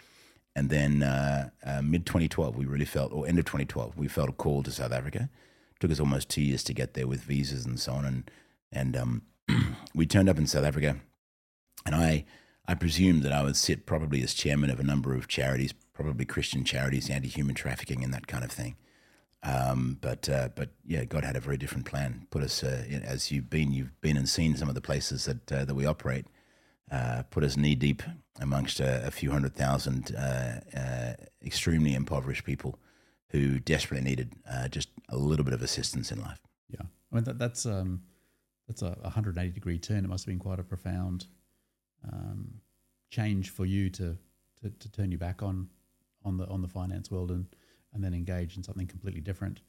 And 0.57 0.71
then 0.71 1.03
uh, 1.03 1.51
uh, 1.65 1.83
mid 1.83 2.07
2012, 2.07 2.57
we 2.57 2.65
really 2.65 2.87
felt, 2.87 3.13
or 3.13 3.27
end 3.27 3.39
of 3.39 3.45
2012, 3.45 3.99
we 3.99 4.09
felt 4.09 4.31
a 4.31 4.33
call 4.33 4.63
to 4.63 4.71
South 4.71 4.93
Africa. 4.93 5.29
It 5.73 5.81
took 5.81 5.91
us 5.91 6.01
almost 6.01 6.31
two 6.31 6.43
years 6.43 6.65
to 6.65 6.75
get 6.75 6.95
there 6.95 7.07
with 7.07 7.21
visas 7.21 7.67
and 7.67 7.79
so 7.79 7.93
on. 7.93 8.05
And, 8.05 8.31
and 8.73 8.97
um, 8.97 9.23
we 9.95 10.07
turned 10.07 10.29
up 10.29 10.39
in 10.39 10.47
South 10.47 10.65
Africa. 10.65 10.97
And 11.85 11.95
I, 11.95 12.25
I 12.67 12.75
presumed 12.75 13.23
that 13.25 13.33
I 13.33 13.43
would 13.43 13.57
sit 13.57 13.87
probably 13.87 14.23
as 14.23 14.35
chairman 14.35 14.71
of 14.71 14.81
a 14.81 14.85
number 14.85 15.15
of 15.15 15.29
charities, 15.29 15.75
probably 16.03 16.25
Christian 16.25 16.65
charities, 16.65 17.11
anti-human 17.11 17.55
trafficking, 17.55 18.03
and 18.03 18.13
that 18.15 18.27
kind 18.27 18.45
of 18.45 18.51
thing. 18.51 18.77
Um, 19.43 19.99
but 20.01 20.29
uh, 20.29 20.49
but 20.55 20.71
yeah, 20.85 21.05
God 21.05 21.25
had 21.25 21.37
a 21.37 21.41
very 21.41 21.57
different 21.57 21.87
plan. 21.87 22.27
Put 22.31 22.43
us 22.43 22.63
uh, 22.63 22.85
as 23.03 23.31
you've 23.31 23.49
been, 23.49 23.73
you've 23.73 23.99
been 24.01 24.17
and 24.17 24.29
seen 24.29 24.57
some 24.57 24.69
of 24.69 24.75
the 24.75 24.81
places 24.81 25.25
that 25.25 25.53
uh, 25.53 25.65
that 25.65 25.75
we 25.75 25.87
operate. 25.87 26.27
Uh, 26.91 27.23
put 27.31 27.45
us 27.45 27.57
knee 27.57 27.77
deep 27.77 28.03
amongst 28.41 28.81
a, 28.81 29.07
a 29.07 29.11
few 29.11 29.31
hundred 29.31 29.55
thousand 29.55 30.15
uh, 30.17 30.61
uh, 30.77 31.13
extremely 31.45 31.95
impoverished 31.95 32.45
people 32.45 32.79
who 33.29 33.61
desperately 33.61 34.05
needed 34.05 34.33
just 34.71 34.89
a 35.09 35.17
little 35.17 35.45
bit 35.45 35.55
of 35.55 35.63
assistance 35.63 36.11
in 36.11 36.21
life. 36.21 36.41
Yeah, 36.69 36.83
I 37.13 37.15
mean 37.15 37.25
that, 37.25 37.39
that's 37.39 37.65
um, 37.65 38.03
that's 38.67 38.83
a 38.83 38.97
180 39.03 39.53
degree 39.53 39.79
turn. 39.79 40.05
It 40.05 40.09
must 40.09 40.25
have 40.25 40.33
been 40.33 40.41
quite 40.41 40.59
a 40.59 40.65
profound 40.65 41.27
um, 42.13 42.55
change 43.11 43.51
for 43.51 43.65
you 43.65 43.89
to, 43.91 44.19
to 44.63 44.71
to 44.71 44.93
turn 44.93 45.13
you 45.13 45.19
back 45.19 45.43
on 45.43 45.69
on 46.25 46.37
the 46.37 46.47
on 46.47 46.63
the 46.63 46.69
finance 46.69 47.11
world 47.11 47.31
and 47.31 47.47
and 47.93 48.05
then 48.05 48.15
engage 48.15 48.57
in 48.57 48.63
something 48.63 48.87
completely 48.87 49.21
different. 49.21 49.61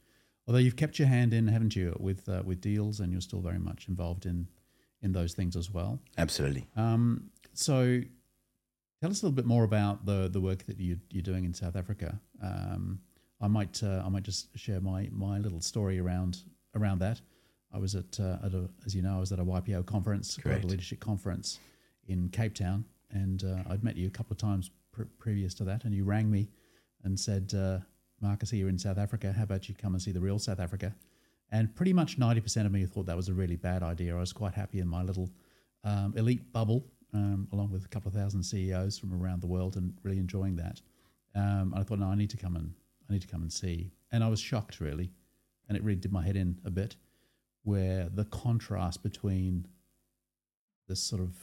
Although 0.47 0.59
you've 0.59 0.75
kept 0.75 0.99
your 0.99 1.07
hand 1.07 1.33
in, 1.33 1.47
haven't 1.47 1.75
you, 1.75 1.95
with 1.99 2.27
uh, 2.27 2.41
with 2.45 2.61
deals, 2.61 2.99
and 2.99 3.11
you're 3.11 3.21
still 3.21 3.41
very 3.41 3.59
much 3.59 3.87
involved 3.87 4.25
in 4.25 4.47
in 5.01 5.11
those 5.11 5.33
things 5.33 5.55
as 5.55 5.71
well. 5.71 5.99
Absolutely. 6.17 6.67
Um, 6.75 7.31
so, 7.53 8.01
tell 9.01 9.09
us 9.09 9.21
a 9.21 9.25
little 9.25 9.35
bit 9.35 9.45
more 9.45 9.63
about 9.63 10.05
the 10.05 10.29
the 10.29 10.41
work 10.41 10.65
that 10.65 10.79
you, 10.79 10.99
you're 11.09 11.23
doing 11.23 11.45
in 11.45 11.53
South 11.53 11.75
Africa. 11.75 12.19
Um, 12.41 12.99
I 13.39 13.47
might 13.47 13.81
uh, 13.83 14.03
I 14.05 14.09
might 14.09 14.23
just 14.23 14.57
share 14.57 14.79
my 14.79 15.09
my 15.11 15.37
little 15.37 15.61
story 15.61 15.99
around 15.99 16.39
around 16.75 16.99
that. 16.99 17.21
I 17.73 17.77
was 17.77 17.95
at, 17.95 18.19
uh, 18.19 18.37
at 18.43 18.53
a, 18.53 18.69
as 18.85 18.93
you 18.93 19.01
know, 19.01 19.15
I 19.15 19.19
was 19.19 19.31
at 19.31 19.39
a 19.39 19.45
YPO 19.45 19.85
conference, 19.85 20.35
Global 20.35 20.67
Leadership 20.67 20.99
Conference 20.99 21.57
in 22.05 22.27
Cape 22.27 22.53
Town, 22.53 22.83
and 23.11 23.45
uh, 23.45 23.71
I'd 23.71 23.81
met 23.81 23.95
you 23.95 24.07
a 24.07 24.11
couple 24.11 24.33
of 24.33 24.37
times 24.37 24.71
pr- 24.91 25.03
previous 25.19 25.53
to 25.55 25.63
that, 25.65 25.83
and 25.83 25.93
you 25.93 26.03
rang 26.03 26.29
me 26.29 26.49
and 27.03 27.19
said, 27.19 27.53
uh, 27.55 27.79
Marcus, 28.21 28.51
here 28.51 28.69
in 28.69 28.77
South 28.77 28.97
Africa. 28.97 29.33
How 29.35 29.43
about 29.43 29.67
you 29.67 29.75
come 29.75 29.93
and 29.93 30.01
see 30.01 30.11
the 30.11 30.19
real 30.19 30.37
South 30.37 30.59
Africa? 30.59 30.93
And 31.51 31.75
pretty 31.75 31.91
much 31.91 32.19
90% 32.19 32.65
of 32.65 32.71
me 32.71 32.85
thought 32.85 33.07
that 33.07 33.17
was 33.17 33.27
a 33.27 33.33
really 33.33 33.57
bad 33.57 33.83
idea. 33.83 34.15
I 34.15 34.19
was 34.19 34.31
quite 34.31 34.53
happy 34.53 34.79
in 34.79 34.87
my 34.87 35.03
little 35.03 35.29
um, 35.83 36.13
elite 36.15 36.53
bubble, 36.53 36.85
um, 37.13 37.47
along 37.51 37.71
with 37.71 37.83
a 37.83 37.87
couple 37.89 38.09
of 38.09 38.13
thousand 38.13 38.43
CEOs 38.43 38.97
from 38.97 39.13
around 39.13 39.41
the 39.41 39.47
world, 39.47 39.75
and 39.75 39.93
really 40.03 40.19
enjoying 40.19 40.55
that. 40.57 40.81
Um, 41.35 41.71
and 41.73 41.75
I 41.75 41.83
thought, 41.83 41.99
no, 41.99 42.07
I 42.07 42.15
need 42.15 42.29
to 42.29 42.37
come 42.37 42.55
and 42.55 42.73
I 43.09 43.13
need 43.13 43.21
to 43.21 43.27
come 43.27 43.41
and 43.41 43.51
see. 43.51 43.91
And 44.11 44.23
I 44.23 44.29
was 44.29 44.39
shocked, 44.39 44.79
really, 44.79 45.11
and 45.67 45.77
it 45.77 45.83
really 45.83 45.99
did 45.99 46.11
my 46.11 46.23
head 46.23 46.35
in 46.35 46.57
a 46.63 46.69
bit, 46.69 46.95
where 47.63 48.07
the 48.13 48.25
contrast 48.25 49.03
between 49.03 49.67
this 50.87 51.01
sort 51.01 51.21
of 51.21 51.35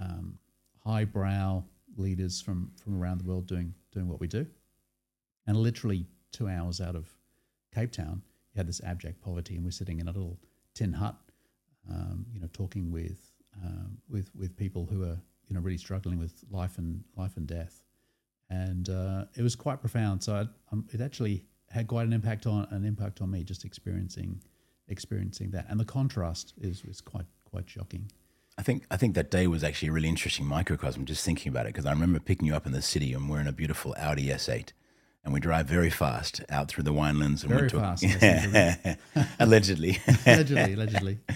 um, 0.00 0.38
highbrow 0.84 1.64
leaders 1.96 2.40
from 2.40 2.72
from 2.82 3.00
around 3.00 3.20
the 3.20 3.24
world 3.24 3.46
doing 3.46 3.74
doing 3.92 4.08
what 4.08 4.20
we 4.20 4.26
do, 4.26 4.46
and 5.46 5.56
literally 5.56 6.06
two 6.32 6.48
hours 6.48 6.80
out 6.80 6.94
of 6.94 7.08
Cape 7.74 7.92
Town, 7.92 8.22
you 8.52 8.58
had 8.58 8.66
this 8.66 8.80
abject 8.84 9.20
poverty, 9.20 9.56
and 9.56 9.64
we're 9.64 9.70
sitting 9.70 10.00
in 10.00 10.08
a 10.08 10.12
little 10.12 10.38
tin 10.74 10.92
hut, 10.92 11.16
um, 11.90 12.26
you 12.32 12.40
know, 12.40 12.48
talking 12.52 12.90
with 12.90 13.32
um, 13.64 13.98
with 14.08 14.30
with 14.34 14.56
people 14.56 14.86
who 14.90 15.02
are 15.02 15.18
you 15.48 15.54
know 15.54 15.60
really 15.60 15.78
struggling 15.78 16.18
with 16.18 16.44
life 16.50 16.78
and 16.78 17.02
life 17.16 17.36
and 17.36 17.46
death, 17.46 17.82
and 18.48 18.88
uh, 18.88 19.24
it 19.36 19.42
was 19.42 19.56
quite 19.56 19.80
profound. 19.80 20.22
So 20.22 20.34
I, 20.34 20.40
um, 20.72 20.86
it 20.92 21.00
actually 21.00 21.44
had 21.68 21.86
quite 21.86 22.06
an 22.06 22.12
impact 22.12 22.46
on 22.46 22.66
an 22.70 22.84
impact 22.84 23.20
on 23.20 23.30
me 23.30 23.44
just 23.44 23.64
experiencing 23.64 24.40
experiencing 24.88 25.50
that, 25.52 25.66
and 25.68 25.78
the 25.78 25.84
contrast 25.84 26.54
is 26.60 26.82
is 26.84 27.00
quite 27.00 27.26
quite 27.44 27.68
shocking. 27.68 28.10
I 28.60 28.62
think 28.62 28.84
I 28.90 28.98
think 28.98 29.14
that 29.14 29.30
day 29.30 29.46
was 29.46 29.64
actually 29.64 29.88
a 29.88 29.92
really 29.92 30.10
interesting 30.10 30.44
microcosm. 30.44 31.06
Just 31.06 31.24
thinking 31.24 31.48
about 31.48 31.64
it, 31.64 31.72
because 31.72 31.86
I 31.86 31.92
remember 31.92 32.20
picking 32.20 32.46
you 32.46 32.54
up 32.54 32.66
in 32.66 32.72
the 32.72 32.82
city, 32.82 33.14
and 33.14 33.26
we're 33.30 33.40
in 33.40 33.46
a 33.46 33.52
beautiful 33.52 33.94
Audi 33.98 34.26
S8, 34.26 34.72
and 35.24 35.32
we 35.32 35.40
drive 35.40 35.66
very 35.66 35.88
fast 35.88 36.42
out 36.50 36.68
through 36.68 36.84
the 36.84 36.92
winelands. 36.92 37.42
And 37.42 37.48
very 37.48 37.62
went 37.62 37.70
to 37.70 37.80
fast, 37.80 38.04
a, 38.04 38.98
allegedly, 39.40 39.98
allegedly, 40.26 40.74
allegedly. 40.74 41.18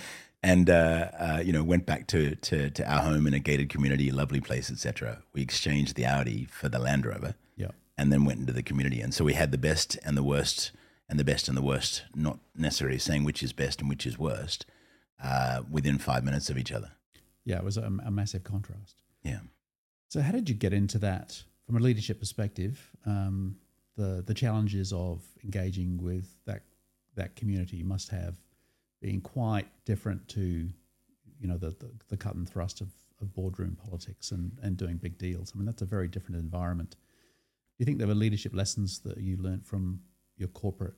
And 0.42 0.68
uh, 0.68 1.08
uh, 1.18 1.42
you 1.42 1.54
know, 1.54 1.64
went 1.64 1.86
back 1.86 2.06
to, 2.08 2.34
to 2.34 2.68
to 2.68 2.84
our 2.86 3.00
home 3.00 3.26
in 3.26 3.32
a 3.32 3.38
gated 3.38 3.70
community, 3.70 4.10
lovely 4.10 4.40
place, 4.40 4.70
etc. 4.70 5.22
We 5.32 5.40
exchanged 5.40 5.96
the 5.96 6.04
Audi 6.04 6.44
for 6.50 6.68
the 6.68 6.78
Land 6.78 7.06
Rover, 7.06 7.36
yeah, 7.56 7.70
and 7.96 8.12
then 8.12 8.26
went 8.26 8.40
into 8.40 8.52
the 8.52 8.62
community. 8.62 9.00
And 9.00 9.14
so 9.14 9.24
we 9.24 9.32
had 9.32 9.50
the 9.50 9.56
best 9.56 9.98
and 10.04 10.18
the 10.18 10.22
worst, 10.22 10.72
and 11.08 11.18
the 11.18 11.24
best 11.24 11.48
and 11.48 11.56
the 11.56 11.62
worst, 11.62 12.02
not 12.14 12.40
necessarily 12.54 12.98
saying 12.98 13.24
which 13.24 13.42
is 13.42 13.54
best 13.54 13.80
and 13.80 13.88
which 13.88 14.04
is 14.04 14.18
worst, 14.18 14.66
uh, 15.24 15.62
within 15.70 15.96
five 15.96 16.22
minutes 16.22 16.50
of 16.50 16.58
each 16.58 16.70
other. 16.70 16.90
Yeah, 17.44 17.58
it 17.58 17.64
was 17.64 17.76
a, 17.76 17.90
a 18.04 18.10
massive 18.10 18.44
contrast. 18.44 18.96
Yeah. 19.22 19.40
So, 20.08 20.20
how 20.20 20.32
did 20.32 20.48
you 20.48 20.54
get 20.54 20.72
into 20.72 20.98
that 20.98 21.42
from 21.66 21.76
a 21.76 21.80
leadership 21.80 22.20
perspective? 22.20 22.90
Um, 23.06 23.56
the 23.96 24.22
the 24.26 24.34
challenges 24.34 24.92
of 24.92 25.22
engaging 25.42 26.02
with 26.02 26.28
that 26.46 26.62
that 27.16 27.36
community 27.36 27.82
must 27.82 28.08
have 28.10 28.36
been 29.00 29.20
quite 29.20 29.66
different 29.84 30.26
to, 30.28 30.40
you 30.40 31.48
know, 31.48 31.56
the 31.56 31.70
the, 31.70 31.90
the 32.08 32.16
cut 32.16 32.34
and 32.34 32.48
thrust 32.48 32.80
of, 32.80 32.88
of 33.20 33.34
boardroom 33.34 33.76
politics 33.88 34.30
and 34.30 34.58
and 34.62 34.76
doing 34.76 34.96
big 34.96 35.18
deals. 35.18 35.52
I 35.54 35.58
mean, 35.58 35.66
that's 35.66 35.82
a 35.82 35.86
very 35.86 36.08
different 36.08 36.40
environment. 36.40 36.90
Do 36.90 36.96
you 37.78 37.86
think 37.86 37.98
there 37.98 38.06
were 38.06 38.14
leadership 38.14 38.54
lessons 38.54 39.00
that 39.00 39.18
you 39.18 39.36
learned 39.36 39.66
from 39.66 40.00
your 40.36 40.48
corporate 40.48 40.94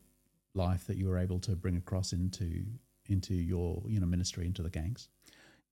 life 0.55 0.87
that 0.87 0.97
you 0.97 1.09
were 1.09 1.19
able 1.19 1.38
to 1.41 1.57
bring 1.57 1.76
across 1.76 2.12
into 2.12 2.65
into 3.09 3.35
your 3.35 3.83
you 3.87 4.00
know 4.00 4.07
ministry 4.07 4.47
into 4.47 4.62
the 4.62 4.71
gangs? 4.71 5.09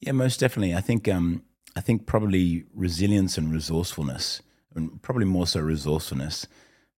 Yeah, 0.05 0.13
most 0.13 0.39
definitely. 0.39 0.75
I 0.75 0.83
think 0.83 1.09
um, 1.09 1.45
I 1.75 1.81
think 1.81 2.05
probably 2.05 2.65
resilience 2.75 3.39
and 3.39 3.51
resourcefulness, 3.51 4.43
and 4.75 5.01
probably 5.01 5.25
more 5.25 5.47
so 5.47 5.61
resourcefulness. 5.61 6.47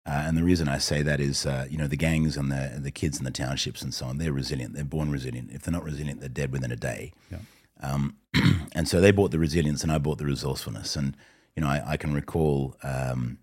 Uh, 0.05 0.25
and 0.27 0.37
the 0.37 0.43
reason 0.43 0.69
I 0.69 0.79
say 0.79 1.03
that 1.03 1.21
is, 1.21 1.47
uh, 1.47 1.67
you 1.71 1.79
know, 1.79 1.87
the 1.87 1.97
gangs 1.97 2.37
and 2.37 2.51
the 2.51 2.81
the 2.81 2.91
kids 2.91 3.19
in 3.19 3.25
the 3.25 3.31
townships 3.31 3.81
and 3.81 3.95
so 3.95 4.07
on, 4.07 4.19
they're 4.19 4.33
resilient. 4.33 4.75
They're 4.75 4.85
born 4.85 5.13
resilient. 5.13 5.53
If 5.53 5.63
they're 5.63 5.73
not 5.73 5.85
resilient, 5.85 6.19
they're 6.19 6.29
dead 6.29 6.51
within 6.51 6.73
a 6.73 6.77
day. 6.77 7.13
Yeah. 7.31 7.39
Um, 7.81 8.17
and 8.73 8.89
so 8.89 9.01
they 9.01 9.13
bought 9.13 9.31
the 9.31 9.39
resilience, 9.39 9.85
and 9.85 9.93
I 9.93 9.99
bought 9.99 10.19
the 10.19 10.27
resourcefulness. 10.27 10.97
And 10.97 11.17
you 11.55 11.63
know, 11.63 11.69
I, 11.69 11.93
I 11.93 11.97
can 11.97 12.13
recall, 12.13 12.77
um, 12.83 13.39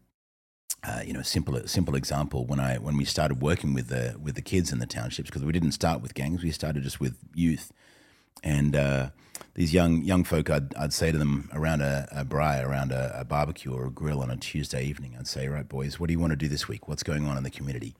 uh, 0.84 1.03
you 1.05 1.13
know, 1.13 1.22
simple 1.22 1.65
simple 1.70 1.96
example 1.96 2.46
when 2.46 2.60
I 2.60 2.79
when 2.79 2.98
we 2.98 3.05
started 3.05 3.41
working 3.41 3.74
with 3.74 3.88
the 3.88 4.17
with 4.22 4.36
the 4.36 4.41
kids 4.41 4.74
in 4.74 4.79
the 4.79 4.86
townships 4.86 5.29
because 5.29 5.46
we 5.46 5.53
didn't 5.53 5.72
start 5.72 6.01
with 6.01 6.15
gangs, 6.15 6.43
we 6.43 6.51
started 6.51 6.84
just 6.84 7.00
with 7.00 7.15
youth, 7.34 7.72
and 8.43 8.75
uh, 8.75 9.10
these 9.55 9.74
young 9.74 10.01
young 10.03 10.24
folk, 10.24 10.50
I'd, 10.50 10.74
I'd 10.75 10.93
say 10.93 11.12
to 11.12 11.17
them 11.17 11.50
around 11.53 11.81
a, 11.81 12.07
a 12.12 12.25
braai, 12.25 12.65
around 12.65 12.91
a, 12.91 13.19
a, 13.19 13.25
barbecue 13.25 13.72
or 13.72 13.86
a 13.86 13.91
grill 13.91 14.22
on 14.22 14.31
a 14.31 14.38
Tuesday 14.38 14.83
evening, 14.83 15.15
I'd 15.17 15.27
say, 15.27 15.48
right, 15.48 15.67
boys, 15.67 16.00
what 16.00 16.07
do 16.07 16.13
you 16.13 16.19
want 16.19 16.31
to 16.31 16.38
do 16.38 16.48
this 16.48 16.67
week? 16.67 16.88
What's 16.88 17.03
going 17.03 17.27
on 17.27 17.38
in 17.38 17.43
the 17.43 17.51
community? 17.51 17.95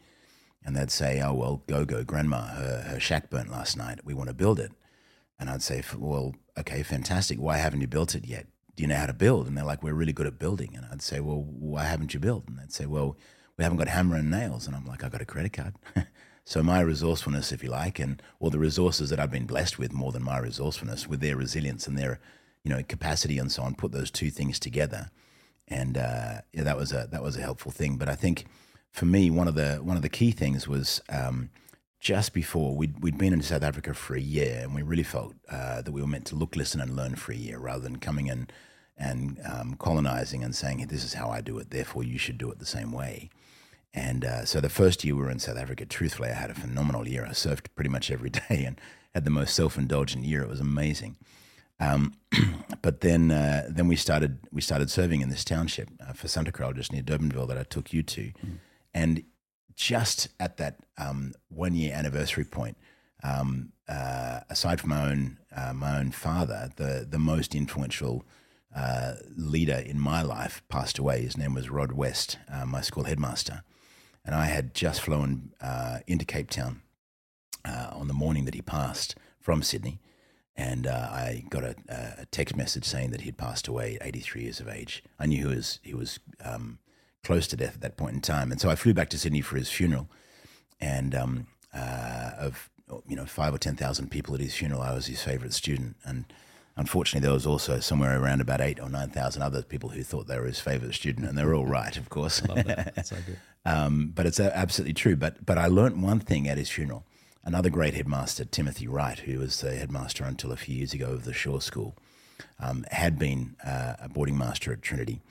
And 0.65 0.75
they'd 0.75 0.91
say, 0.91 1.22
oh, 1.22 1.33
well, 1.33 1.62
go, 1.67 1.86
go, 1.86 2.03
grandma, 2.03 2.48
her, 2.48 2.86
her 2.89 3.00
shack 3.00 3.29
burnt 3.29 3.51
last 3.51 3.77
night. 3.77 4.00
We 4.03 4.13
want 4.13 4.29
to 4.29 4.33
build 4.33 4.60
it. 4.60 4.72
And 5.39 5.50
I'd 5.50 5.62
say, 5.62 5.83
well, 5.98 6.33
okay, 6.57 6.83
fantastic. 6.83 7.38
Why 7.38 7.57
haven't 7.57 7.81
you 7.81 7.88
built 7.88 8.15
it 8.15 8.25
yet? 8.25 8.48
Do 8.75 8.81
you 8.81 8.88
know 8.88 8.95
how 8.95 9.05
to 9.05 9.13
build? 9.13 9.45
And 9.45 9.57
they're 9.57 9.65
like, 9.65 9.83
we're 9.83 9.93
really 9.93 10.13
good 10.13 10.25
at 10.25 10.39
building. 10.39 10.75
And 10.75 10.86
I'd 10.91 11.01
say, 11.01 11.19
well, 11.19 11.43
why 11.43 11.83
haven't 11.83 12.13
you 12.13 12.19
built? 12.19 12.48
And 12.48 12.57
they'd 12.57 12.72
say, 12.72 12.86
well, 12.86 13.17
we 13.57 13.63
haven't 13.63 13.77
got 13.77 13.89
hammer 13.89 14.15
and 14.15 14.31
nails. 14.31 14.65
And 14.65 14.75
I'm 14.75 14.86
like, 14.86 15.03
I 15.03 15.10
got 15.10 15.22
a 15.22 15.25
credit 15.25 15.53
card. 15.53 15.75
So 16.46 16.62
my 16.62 16.82
resourcefulness, 16.82 17.52
if 17.52 17.64
you 17.64 17.70
like, 17.70 18.00
and 18.00 18.22
or 18.40 18.52
the 18.52 18.60
resources 18.60 19.10
that 19.10 19.20
I've 19.20 19.32
been 19.32 19.46
blessed 19.46 19.80
with 19.80 19.94
more 19.94 20.12
than 20.12 20.24
my 20.24 20.40
resourcefulness, 20.40 21.08
with 21.08 21.22
their 21.22 21.38
resilience 21.38 21.88
and 21.88 21.98
their, 21.98 22.20
you 22.64 22.70
know, 22.70 22.84
capacity 22.84 23.38
and 23.38 23.52
so 23.52 23.64
on, 23.64 23.76
put 23.76 23.92
those 23.94 24.12
two 24.12 24.30
things 24.30 24.60
together, 24.60 25.10
and 25.68 25.98
uh, 25.98 26.42
yeah, 26.52 26.64
that 26.64 26.78
was 26.78 26.92
a 26.92 27.08
that 27.12 27.24
was 27.24 27.38
a 27.38 27.42
helpful 27.42 27.72
thing. 27.72 27.96
But 27.96 28.10
I 28.10 28.16
think 28.16 28.46
for 28.92 29.06
me, 29.06 29.30
one 29.30 29.48
of 29.48 29.56
the 29.56 29.78
one 29.78 29.96
of 29.96 30.04
the 30.04 30.10
key 30.10 30.32
things 30.32 30.68
was 30.68 31.02
um, 31.10 31.50
just 32.02 32.34
before 32.34 32.76
we'd 32.76 33.02
we'd 33.02 33.18
been 33.18 33.34
in 33.34 33.42
South 33.42 33.64
Africa 33.64 33.94
for 33.94 34.16
a 34.16 34.22
year, 34.22 34.60
and 34.62 34.76
we 34.76 34.82
really 34.82 35.04
felt 35.04 35.34
uh, 35.50 35.82
that 35.82 35.92
we 35.92 36.02
were 36.02 36.08
meant 36.08 36.26
to 36.26 36.36
look, 36.36 36.58
listen, 36.58 36.82
and 36.82 36.96
learn 36.96 37.16
for 37.16 37.32
a 37.32 37.38
year 37.38 37.58
rather 37.58 37.84
than 37.84 37.98
coming 37.98 38.28
in 38.28 38.50
and 38.98 39.40
um, 39.50 39.76
colonizing 39.80 40.44
and 40.44 40.54
saying, 40.54 40.86
"This 40.88 41.06
is 41.06 41.14
how 41.14 41.30
I 41.30 41.40
do 41.40 41.58
it, 41.58 41.70
therefore 41.70 42.04
you 42.04 42.18
should 42.18 42.38
do 42.38 42.52
it 42.52 42.60
the 42.60 42.66
same 42.66 42.92
way." 42.92 43.30
And 43.94 44.26
uh, 44.26 44.46
so 44.46 44.60
the 44.60 44.70
first 44.70 45.04
year 45.04 45.16
we 45.16 45.22
were 45.22 45.30
in 45.30 45.40
South 45.40 45.58
Africa, 45.58 45.86
truthfully, 45.86 46.30
I 46.30 46.34
had 46.34 46.50
a 46.50 46.56
phenomenal 46.56 47.08
year. 47.08 47.26
I 47.26 47.30
surfed 47.30 47.68
pretty 47.76 47.90
much 47.90 48.10
every 48.10 48.30
day 48.50 48.64
and 48.66 48.80
had 49.14 49.26
the 49.26 49.30
most 49.30 49.54
self-indulgent 49.56 50.26
year. 50.26 50.42
It 50.42 50.50
was 50.50 50.60
amazing. 50.60 51.18
Um, 51.80 52.14
but 52.82 53.02
then, 53.02 53.30
uh, 53.30 53.68
then 53.70 53.88
we 53.88 53.96
started 53.96 54.40
we 54.52 54.62
started 54.62 54.90
serving 54.90 55.22
in 55.22 55.30
this 55.30 55.44
township 55.44 55.90
uh, 56.00 56.14
Fisantekraal, 56.14 56.76
just 56.76 56.92
near 56.92 57.04
Durbanville, 57.04 57.48
that 57.48 57.58
I 57.58 57.64
took 57.64 57.94
you 57.94 58.04
to, 58.04 58.22
mm. 58.22 58.58
and 58.94 59.24
just 59.76 60.30
at 60.40 60.58
that 60.58 60.80
um, 60.98 61.34
one 61.50 61.74
year 61.76 61.94
anniversary 61.94 62.46
point, 62.46 62.78
um, 63.24 63.74
uh, 63.90 64.42
aside 64.50 64.80
from 64.80 64.92
my 64.92 65.12
own 65.12 65.40
uh, 65.56 65.74
my 65.74 66.00
own 66.00 66.12
father, 66.12 66.72
the 66.78 67.06
the 67.10 67.20
most 67.20 67.54
influential 67.54 68.24
uh, 68.76 69.14
leader 69.36 69.84
in 69.86 70.00
my 70.00 70.22
life 70.22 70.64
passed 70.70 71.00
away. 71.00 71.22
His 71.22 71.38
name 71.38 71.54
was 71.54 71.70
Rod 71.70 71.92
West, 71.92 72.38
uh, 72.52 72.66
my 72.66 72.82
school 72.82 73.04
headmaster 73.04 73.64
and 74.25 74.36
I 74.36 74.46
had 74.46 74.74
just 74.74 75.01
flown 75.01 75.51
uh, 75.62 76.00
into 76.08 76.25
Cape 76.25 76.50
Town 76.50 76.82
uh, 77.65 77.89
on 77.92 78.08
the 78.08 78.13
morning 78.13 78.46
that 78.46 78.53
he 78.53 78.62
passed 78.62 79.15
from 79.39 79.62
Sydney, 79.62 80.00
and 80.56 80.88
uh, 80.88 81.10
I 81.12 81.44
got 81.50 81.63
a, 81.63 81.75
a, 81.89 82.25
text 82.32 82.56
message 82.56 82.86
saying 82.86 83.12
that 83.12 83.22
he'd 83.22 83.38
passed 83.38 83.68
away 83.68 83.96
at 83.96 84.08
83 84.08 84.44
years 84.44 84.60
of 84.60 84.68
age. 84.68 85.03
I 85.20 85.25
knew 85.25 85.50
he 85.50 85.56
was 85.56 85.80
he 85.82 85.94
was 85.94 86.20
um, 86.44 86.80
close 87.24 87.48
to 87.48 87.58
death 87.58 87.75
at 87.75 87.82
that 87.82 87.98
point 87.98 88.15
in 88.15 88.22
time, 88.22 88.51
and 88.51 88.62
so 88.62 88.70
I 88.70 88.75
flew 88.75 88.94
back 88.94 89.10
to 89.10 89.18
Sydney 89.18 89.42
for 89.42 89.58
his 89.58 89.70
funeral, 89.70 90.10
and 90.80 91.15
um, 91.15 91.48
uh, 91.74 92.32
of 92.38 92.70
you 93.08 93.15
know 93.15 93.25
five 93.25 93.53
or 93.53 93.58
ten 93.58 93.75
thousand 93.75 94.12
people 94.12 94.36
at 94.36 94.42
his 94.42 94.53
funeral, 94.53 94.82
I 94.82 94.94
was 94.94 95.08
his 95.08 95.22
favorite 95.22 95.53
student, 95.53 95.98
and 96.06 96.25
unfortunately, 96.77 97.25
there 97.25 97.34
was 97.34 97.46
also 97.46 97.80
somewhere 97.80 98.22
around 98.22 98.42
about 98.42 98.62
eight 98.62 98.80
or 98.80 98.89
nine 98.89 99.10
thousand 99.10 99.42
other 99.42 99.63
people 99.63 99.89
who 99.89 100.03
thought 100.03 100.27
they 100.27 100.38
were 100.38 100.46
his 100.46 100.60
favorite 100.60 100.94
student, 100.94 101.27
and 101.27 101.38
they 101.38 101.46
were 101.46 101.56
all 101.56 101.65
right, 101.65 101.98
of 101.98 102.10
course. 102.10 102.42
That's 102.42 103.10
so 103.10 103.18
good. 103.25 103.39
um, 103.65 104.12
but 104.13 104.25
it's 104.25 104.39
absolutely 104.39 104.93
true. 104.93 105.15
But 105.15 105.46
but 105.46 105.58
I 105.58 105.67
learnt 105.67 105.98
one 105.98 106.20
thing 106.20 106.48
at 106.48 106.58
his 106.58 106.70
funeral. 106.70 107.05
Another 107.46 107.70
great 107.70 107.93
headmaster, 107.93 108.46
Timothy 108.46 108.88
Wright, 108.88 109.20
who 109.20 109.39
was 109.39 109.60
the 109.60 109.75
headmaster 109.75 110.24
until 110.24 110.51
a 110.51 110.55
few 110.55 110.75
years 110.75 110.93
ago 110.93 111.08
of 111.08 111.25
the 111.25 111.34
Shore 111.34 111.60
School, 111.60 111.93
um, 112.58 112.86
had 112.91 113.20
been 113.20 113.55
uh, 113.65 113.96
a 114.00 114.08
boarding 114.08 114.38
master 114.38 114.72
at 114.72 114.82
Trinity, 114.82 115.22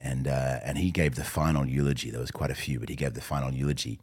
and 0.00 0.26
uh, 0.26 0.60
and 0.64 0.78
he 0.78 0.90
gave 0.90 1.14
the 1.14 1.24
final 1.24 1.64
eulogy. 1.66 2.10
There 2.10 2.20
was 2.20 2.32
quite 2.32 2.50
a 2.50 2.56
few, 2.56 2.80
but 2.80 2.88
he 2.88 2.96
gave 2.96 3.14
the 3.14 3.20
final 3.20 3.52
eulogy. 3.52 4.00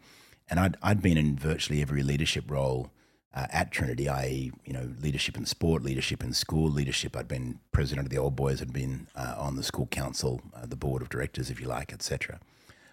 And 0.49 0.59
I'd 0.59 0.77
I'd 0.81 1.01
been 1.01 1.17
in 1.17 1.37
virtually 1.37 1.81
every 1.81 2.01
leadership 2.01 2.49
role 2.49 2.91
uh, 3.33 3.47
at 3.51 3.71
Trinity, 3.71 4.09
i.e., 4.09 4.51
you 4.65 4.73
know, 4.73 4.89
leadership 5.01 5.37
in 5.37 5.45
sport, 5.45 5.83
leadership 5.83 6.23
in 6.23 6.33
school, 6.33 6.69
leadership. 6.69 7.15
I'd 7.15 7.27
been 7.27 7.59
president 7.71 8.07
of 8.07 8.11
the 8.11 8.17
Old 8.17 8.35
Boys, 8.35 8.59
had 8.59 8.73
been 8.73 9.07
uh, 9.15 9.35
on 9.37 9.55
the 9.55 9.63
school 9.63 9.85
council, 9.87 10.41
uh, 10.55 10.65
the 10.65 10.75
board 10.75 11.01
of 11.01 11.09
directors, 11.09 11.49
if 11.49 11.61
you 11.61 11.67
like, 11.67 11.93
etc. 11.93 12.39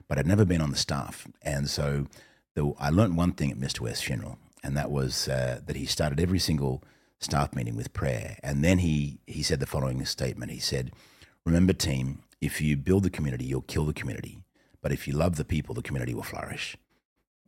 But 0.08 0.18
I'd 0.18 0.26
never 0.26 0.44
been 0.44 0.60
on 0.60 0.70
the 0.70 0.76
staff, 0.76 1.26
and 1.42 1.68
so 1.68 2.06
the, 2.54 2.72
I 2.78 2.90
learned 2.90 3.16
one 3.16 3.32
thing 3.32 3.50
at 3.50 3.58
Mr. 3.58 3.80
West's 3.80 4.04
funeral, 4.04 4.38
and 4.62 4.76
that 4.76 4.90
was 4.90 5.28
uh, 5.28 5.60
that 5.66 5.76
he 5.76 5.86
started 5.86 6.20
every 6.20 6.38
single 6.38 6.84
staff 7.18 7.54
meeting 7.54 7.76
with 7.76 7.92
prayer, 7.92 8.38
and 8.42 8.64
then 8.64 8.78
he 8.78 9.18
he 9.26 9.42
said 9.42 9.60
the 9.60 9.66
following 9.66 10.04
statement. 10.04 10.52
He 10.52 10.60
said, 10.60 10.92
"Remember, 11.44 11.72
team, 11.72 12.22
if 12.40 12.60
you 12.60 12.76
build 12.76 13.02
the 13.02 13.10
community, 13.10 13.44
you'll 13.46 13.62
kill 13.62 13.84
the 13.84 13.92
community, 13.92 14.44
but 14.80 14.92
if 14.92 15.08
you 15.08 15.14
love 15.14 15.36
the 15.36 15.44
people, 15.44 15.74
the 15.74 15.82
community 15.82 16.14
will 16.14 16.22
flourish." 16.22 16.76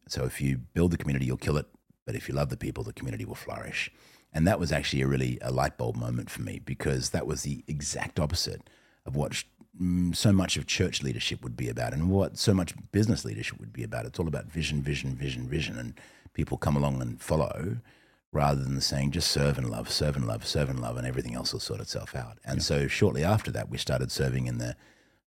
So 0.09 0.25
if 0.25 0.41
you 0.41 0.57
build 0.57 0.91
the 0.91 0.97
community, 0.97 1.27
you'll 1.27 1.37
kill 1.37 1.59
it 1.59 1.67
but 2.09 2.17
if 2.17 2.27
you 2.27 2.35
love 2.35 2.49
the 2.49 2.57
people, 2.57 2.85
the 2.85 2.95
community 2.95 3.27
will 3.27 3.35
flourish. 3.35 3.93
And 4.33 4.47
that 4.47 4.59
was 4.59 4.73
actually 4.73 5.03
a 5.03 5.07
really 5.07 5.39
a 5.43 5.53
light 5.53 5.77
bulb 5.77 5.95
moment 5.95 6.31
for 6.31 6.41
me 6.41 6.59
because 6.59 7.11
that 7.11 7.27
was 7.27 7.43
the 7.43 7.63
exact 7.69 8.19
opposite 8.19 8.63
of 9.05 9.15
what 9.15 9.45
so 10.13 10.33
much 10.33 10.57
of 10.57 10.67
church 10.67 11.03
leadership 11.03 11.43
would 11.43 11.57
be 11.57 11.69
about 11.69 11.93
and 11.93 12.11
what 12.11 12.37
so 12.37 12.53
much 12.53 12.75
business 12.93 13.25
leadership 13.25 13.59
would 13.61 13.73
be 13.73 13.83
about. 13.83 14.07
It's 14.07 14.19
all 14.19 14.29
about 14.29 14.47
vision, 14.47 14.83
vision, 14.83 15.15
vision, 15.15 15.49
vision, 15.49 15.79
and 15.79 15.95
people 16.35 16.59
come 16.59 16.77
along 16.77 17.01
and 17.01 17.21
follow 17.21 17.79
rather 18.33 18.63
than 18.63 18.81
saying 18.81 19.13
just 19.13 19.31
serve 19.31 19.57
and 19.57 19.71
love, 19.71 19.91
serve 19.91 20.17
and 20.17 20.27
love, 20.27 20.47
serve 20.47 20.69
and 20.69 20.81
love, 20.81 20.97
and 20.97 21.07
everything 21.07 21.35
else 21.35 21.53
will 21.53 21.61
sort 21.61 21.81
itself 21.81 22.15
out. 22.15 22.39
And 22.45 22.59
yeah. 22.59 22.63
so 22.63 22.89
shortly 22.89 23.25
after 23.25 23.51
that, 23.53 23.71
we 23.71 23.79
started 23.79 24.11
serving 24.11 24.47
in 24.47 24.59
the 24.59 24.77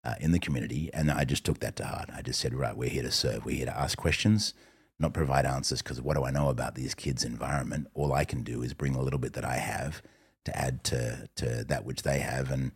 uh, 0.03 0.15
in 0.19 0.31
the 0.31 0.39
community, 0.39 0.89
and 0.93 1.11
I 1.11 1.25
just 1.25 1.45
took 1.45 1.59
that 1.59 1.75
to 1.75 1.85
heart. 1.85 2.09
I 2.15 2.23
just 2.23 2.39
said, 2.39 2.55
right, 2.55 2.75
we're 2.75 2.89
here 2.89 3.03
to 3.03 3.11
serve. 3.11 3.45
We're 3.45 3.57
here 3.57 3.67
to 3.67 3.77
ask 3.77 3.97
questions 3.97 4.55
not 5.01 5.13
provide 5.13 5.45
answers 5.45 5.81
because 5.81 5.99
what 6.01 6.15
do 6.15 6.23
I 6.23 6.31
know 6.31 6.49
about 6.49 6.75
these 6.75 6.93
kids' 6.93 7.25
environment? 7.25 7.87
All 7.93 8.13
I 8.13 8.23
can 8.23 8.43
do 8.43 8.61
is 8.61 8.73
bring 8.73 8.95
a 8.95 9.01
little 9.01 9.19
bit 9.19 9.33
that 9.33 9.43
I 9.43 9.57
have 9.57 10.01
to 10.45 10.57
add 10.57 10.83
to 10.85 11.27
to 11.35 11.65
that 11.65 11.83
which 11.83 12.03
they 12.03 12.19
have 12.19 12.51
and 12.51 12.71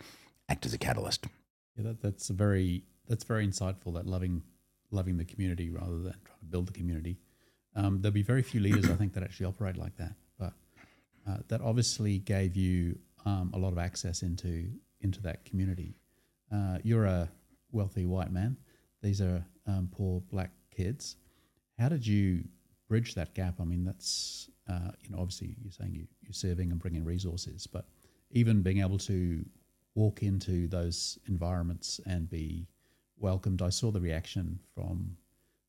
act 0.50 0.66
as 0.66 0.74
a 0.74 0.78
catalyst. 0.78 1.26
Yeah, 1.76 1.84
that, 1.84 2.02
that's 2.02 2.30
very 2.30 2.84
that's 3.08 3.24
very 3.24 3.48
insightful. 3.48 3.94
That 3.94 4.06
loving 4.06 4.44
loving 4.92 5.18
the 5.18 5.26
community 5.26 5.70
rather 5.70 6.00
than 6.00 6.16
trying 6.26 6.40
to 6.40 6.46
build 6.46 6.68
the 6.68 6.74
community. 6.74 7.18
Um, 7.76 8.02
there'll 8.02 8.14
be 8.14 8.24
very 8.24 8.42
few 8.42 8.62
leaders, 8.62 8.90
I 8.90 8.96
think, 8.96 9.14
that 9.14 9.24
actually 9.24 9.48
operate 9.48 9.76
like 9.76 9.98
that. 9.98 10.14
But 10.40 10.54
uh, 11.28 11.38
that 11.50 11.62
obviously 11.62 12.20
gave 12.20 12.56
you 12.56 12.98
um, 13.26 13.52
a 13.54 13.58
lot 13.58 13.74
of 13.74 13.78
access 13.78 14.22
into 14.22 14.70
into 15.02 15.22
that 15.24 15.46
community. 15.46 15.96
Uh, 16.52 16.78
you're 16.84 17.06
a 17.06 17.30
wealthy 17.72 18.06
white 18.06 18.32
man. 18.32 18.58
These 19.02 19.22
are 19.22 19.46
um, 19.68 19.90
poor 19.92 20.22
black 20.32 20.52
kids. 20.76 21.18
How 21.78 21.90
did 21.90 22.08
you 22.08 22.46
bridge 22.88 23.16
that 23.16 23.34
gap? 23.34 23.56
I 23.60 23.66
mean, 23.66 23.84
that's 23.84 24.50
uh, 24.70 24.92
you 25.02 25.10
know 25.10 25.20
obviously 25.20 25.56
you're 25.62 25.72
saying 25.72 25.94
you, 25.94 26.08
you're 26.22 26.34
serving 26.34 26.72
and 26.72 26.80
bringing 26.80 27.04
resources, 27.04 27.68
but 27.68 27.86
even 28.32 28.62
being 28.62 28.80
able 28.80 28.98
to 29.00 29.46
walk 29.96 30.22
into 30.22 30.68
those 30.68 31.18
environments 31.28 32.00
and 32.06 32.30
be 32.30 32.68
welcomed. 33.18 33.62
I 33.62 33.70
saw 33.70 33.92
the 33.92 34.02
reaction 34.02 34.60
from 34.74 35.18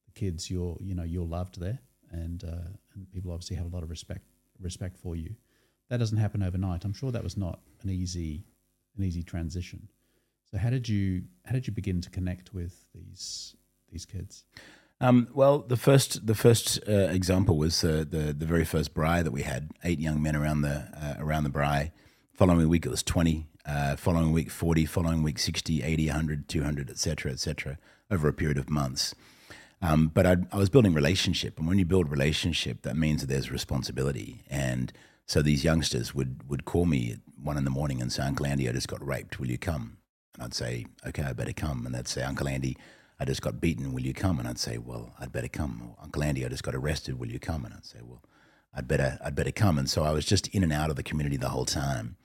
the 0.06 0.12
kids. 0.21 0.50
You're 0.50 0.76
you 0.80 0.95
know 0.95 1.04
you're 1.04 1.25
loved 1.25 1.61
there, 1.61 1.78
and 2.11 2.45
uh, 2.45 2.68
and 2.95 3.11
people 3.12 3.33
obviously 3.33 3.56
have 3.56 3.66
a 3.66 3.75
lot 3.75 3.83
of 3.83 3.90
respect 3.90 4.26
respect 4.61 4.97
for 4.99 5.16
you. 5.16 5.35
that 5.88 5.99
doesn't 5.99 6.18
happen 6.18 6.42
overnight. 6.42 6.85
I'm 6.85 6.92
sure 6.92 7.12
that 7.12 7.23
was 7.23 7.37
not 7.37 7.61
an 7.83 7.90
easy 7.90 8.45
an 8.97 9.04
easy 9.04 9.23
transition. 9.23 9.88
So 10.50 10.59
how 10.59 10.71
did 10.71 10.88
you 10.88 11.23
how 11.45 11.52
did 11.52 11.66
you 11.66 11.73
begin 11.73 12.00
to 12.00 12.11
connect 12.11 12.52
with 12.52 12.87
these 12.95 13.54
these 13.90 14.04
kids? 14.04 14.45
Um, 15.00 15.28
well, 15.35 15.59
the 15.59 15.76
first 15.76 16.26
the 16.26 16.35
first 16.35 16.80
uh, 16.88 16.92
example 16.92 17.56
was 17.59 17.85
uh, 17.85 18.04
the 18.09 18.33
the 18.33 18.47
very 18.47 18.64
first 18.64 18.95
braai 18.95 19.23
that 19.23 19.33
we 19.33 19.42
had. 19.42 19.71
Eight 19.85 20.00
young 20.00 20.23
men 20.23 20.35
around 20.35 20.62
the 20.62 20.88
uh, 20.95 21.14
around 21.18 21.45
the 21.45 21.50
braai. 21.50 21.92
Following 22.37 22.69
week 22.69 22.85
it 22.85 22.90
was 22.90 23.02
twenty. 23.02 23.47
Uh, 23.64 23.97
following 23.97 24.31
week 24.31 24.50
forty. 24.50 24.85
Following 24.85 25.23
week 25.23 25.38
60, 25.38 25.83
80, 25.83 26.09
100, 26.09 26.49
200, 26.49 26.90
etc., 26.90 27.33
etc. 27.33 27.78
Over 28.11 28.28
a 28.28 28.35
period 28.35 28.59
of 28.59 28.69
months. 28.69 29.14
Um, 29.81 30.09
but 30.09 30.26
I, 30.26 30.37
I 30.52 30.59
was 30.59 30.69
building 30.69 30.93
relationship, 30.93 31.59
and 31.59 31.66
when 31.66 31.78
you 31.78 31.87
build 31.87 32.11
relationship, 32.11 32.83
that 32.83 32.95
means 32.95 33.23
that 33.23 33.28
there's 33.28 33.50
responsibility. 33.50 34.45
And 34.50 34.93
so 35.25 35.40
these 35.40 35.64
youngsters 35.64 36.14
would 36.14 36.47
would 36.47 36.66
call 36.66 36.85
me 36.85 37.12
at 37.12 37.21
one 37.43 37.57
in 37.57 37.64
the 37.64 37.71
morning 37.71 38.02
and 38.02 38.12
say, 38.12 38.25
"Uncle 38.25 38.45
Andie, 38.45 38.69
I 38.69 38.73
just 38.73 38.88
got 38.88 39.05
raped. 39.05 39.40
Will 39.40 39.49
you 39.49 39.57
come?" 39.57 39.97
And 40.35 40.43
I'd 40.43 40.52
say, 40.52 40.85
"Okay, 41.07 41.23
I 41.23 41.33
better 41.33 41.55
come." 41.55 41.87
And 41.87 41.95
they'd 41.95 42.07
say, 42.07 42.23
"Uncle 42.23 42.49
Andie." 42.49 42.76
I 43.19 43.25
just 43.25 43.40
got 43.40 43.62
beaten. 43.62 43.95
Will 43.95 44.02
you 44.02 44.12
come? 44.12 44.38
And 44.38 44.47
I'd 44.47 44.59
say, 44.59 44.76
well, 44.76 45.14
I'd 45.19 45.33
better 45.33 45.49
come. 45.49 45.81
Or, 45.83 46.05
Uncle 46.05 46.23
Andie, 46.23 46.45
I 46.45 46.50
just 46.50 46.62
got 46.62 46.75
arrested. 46.75 47.19
Will 47.19 47.31
you 47.31 47.38
come? 47.38 47.64
And 47.64 47.73
I'd 47.73 47.87
say, 47.87 48.00
well, 48.05 48.23
I'd 48.75 48.87
better, 48.87 49.19
I'd 49.25 49.35
better 49.35 49.52
come. 49.52 49.78
And 49.78 49.88
so 49.88 50.02
I 50.05 50.12
was 50.12 50.26
just 50.26 50.49
in 50.49 50.62
and 50.62 50.71
out 50.71 50.90
of 50.90 50.97
the 50.97 51.02
community 51.02 51.38
the 51.38 51.49
whole 51.49 51.64
time. 51.64 52.19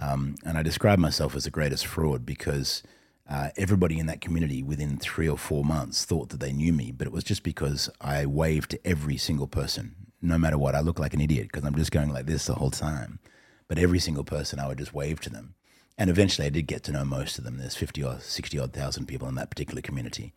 Um, 0.00 0.36
and 0.44 0.56
I 0.56 0.62
describe 0.62 0.98
myself 0.98 1.36
as 1.36 1.44
the 1.44 1.50
greatest 1.50 1.86
fraud 1.86 2.24
because 2.24 2.82
uh, 3.28 3.50
everybody 3.56 3.98
in 3.98 4.06
that 4.06 4.20
community 4.20 4.62
within 4.62 4.96
three 4.96 5.28
or 5.28 5.38
four 5.38 5.62
months 5.64 6.04
thought 6.04 6.30
that 6.30 6.40
they 6.40 6.52
knew 6.52 6.72
me, 6.72 6.90
but 6.90 7.06
it 7.06 7.12
was 7.12 7.22
just 7.22 7.42
because 7.42 7.90
I 8.00 8.26
waved 8.26 8.70
to 8.70 8.86
every 8.86 9.18
single 9.18 9.46
person, 9.46 9.94
no 10.22 10.38
matter 10.38 10.58
what. 10.58 10.74
I 10.74 10.80
look 10.80 10.98
like 10.98 11.14
an 11.14 11.20
idiot 11.20 11.48
because 11.52 11.64
I'm 11.64 11.76
just 11.76 11.92
going 11.92 12.12
like 12.12 12.26
this 12.26 12.46
the 12.46 12.54
whole 12.54 12.70
time. 12.70 13.20
But 13.68 13.78
every 13.78 13.98
single 14.00 14.24
person, 14.24 14.58
I 14.58 14.66
would 14.66 14.78
just 14.78 14.94
wave 14.94 15.20
to 15.20 15.30
them 15.30 15.54
and 16.00 16.08
eventually 16.08 16.46
I 16.46 16.50
did 16.50 16.66
get 16.66 16.82
to 16.84 16.92
know 16.92 17.04
most 17.04 17.36
of 17.36 17.44
them. 17.44 17.58
There's 17.58 17.76
50 17.76 18.02
or 18.02 18.18
60 18.18 18.58
odd 18.58 18.72
thousand 18.72 19.04
people 19.04 19.28
in 19.28 19.34
that 19.34 19.50
particular 19.50 19.82
community. 19.82 20.32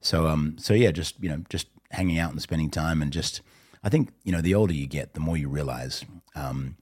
So, 0.00 0.28
um, 0.28 0.54
so 0.60 0.74
yeah, 0.74 0.92
just, 0.92 1.20
you 1.20 1.28
know, 1.28 1.42
just 1.48 1.66
hanging 1.90 2.20
out 2.20 2.30
and 2.30 2.40
spending 2.40 2.70
time 2.70 3.02
and 3.02 3.12
just, 3.12 3.40
I 3.82 3.88
think, 3.88 4.10
you 4.22 4.30
know, 4.30 4.40
the 4.40 4.54
older 4.54 4.72
you 4.72 4.86
get, 4.86 5.14
the 5.14 5.20
more 5.20 5.36
you 5.36 5.48
realize 5.48 6.04
um, 6.36 6.76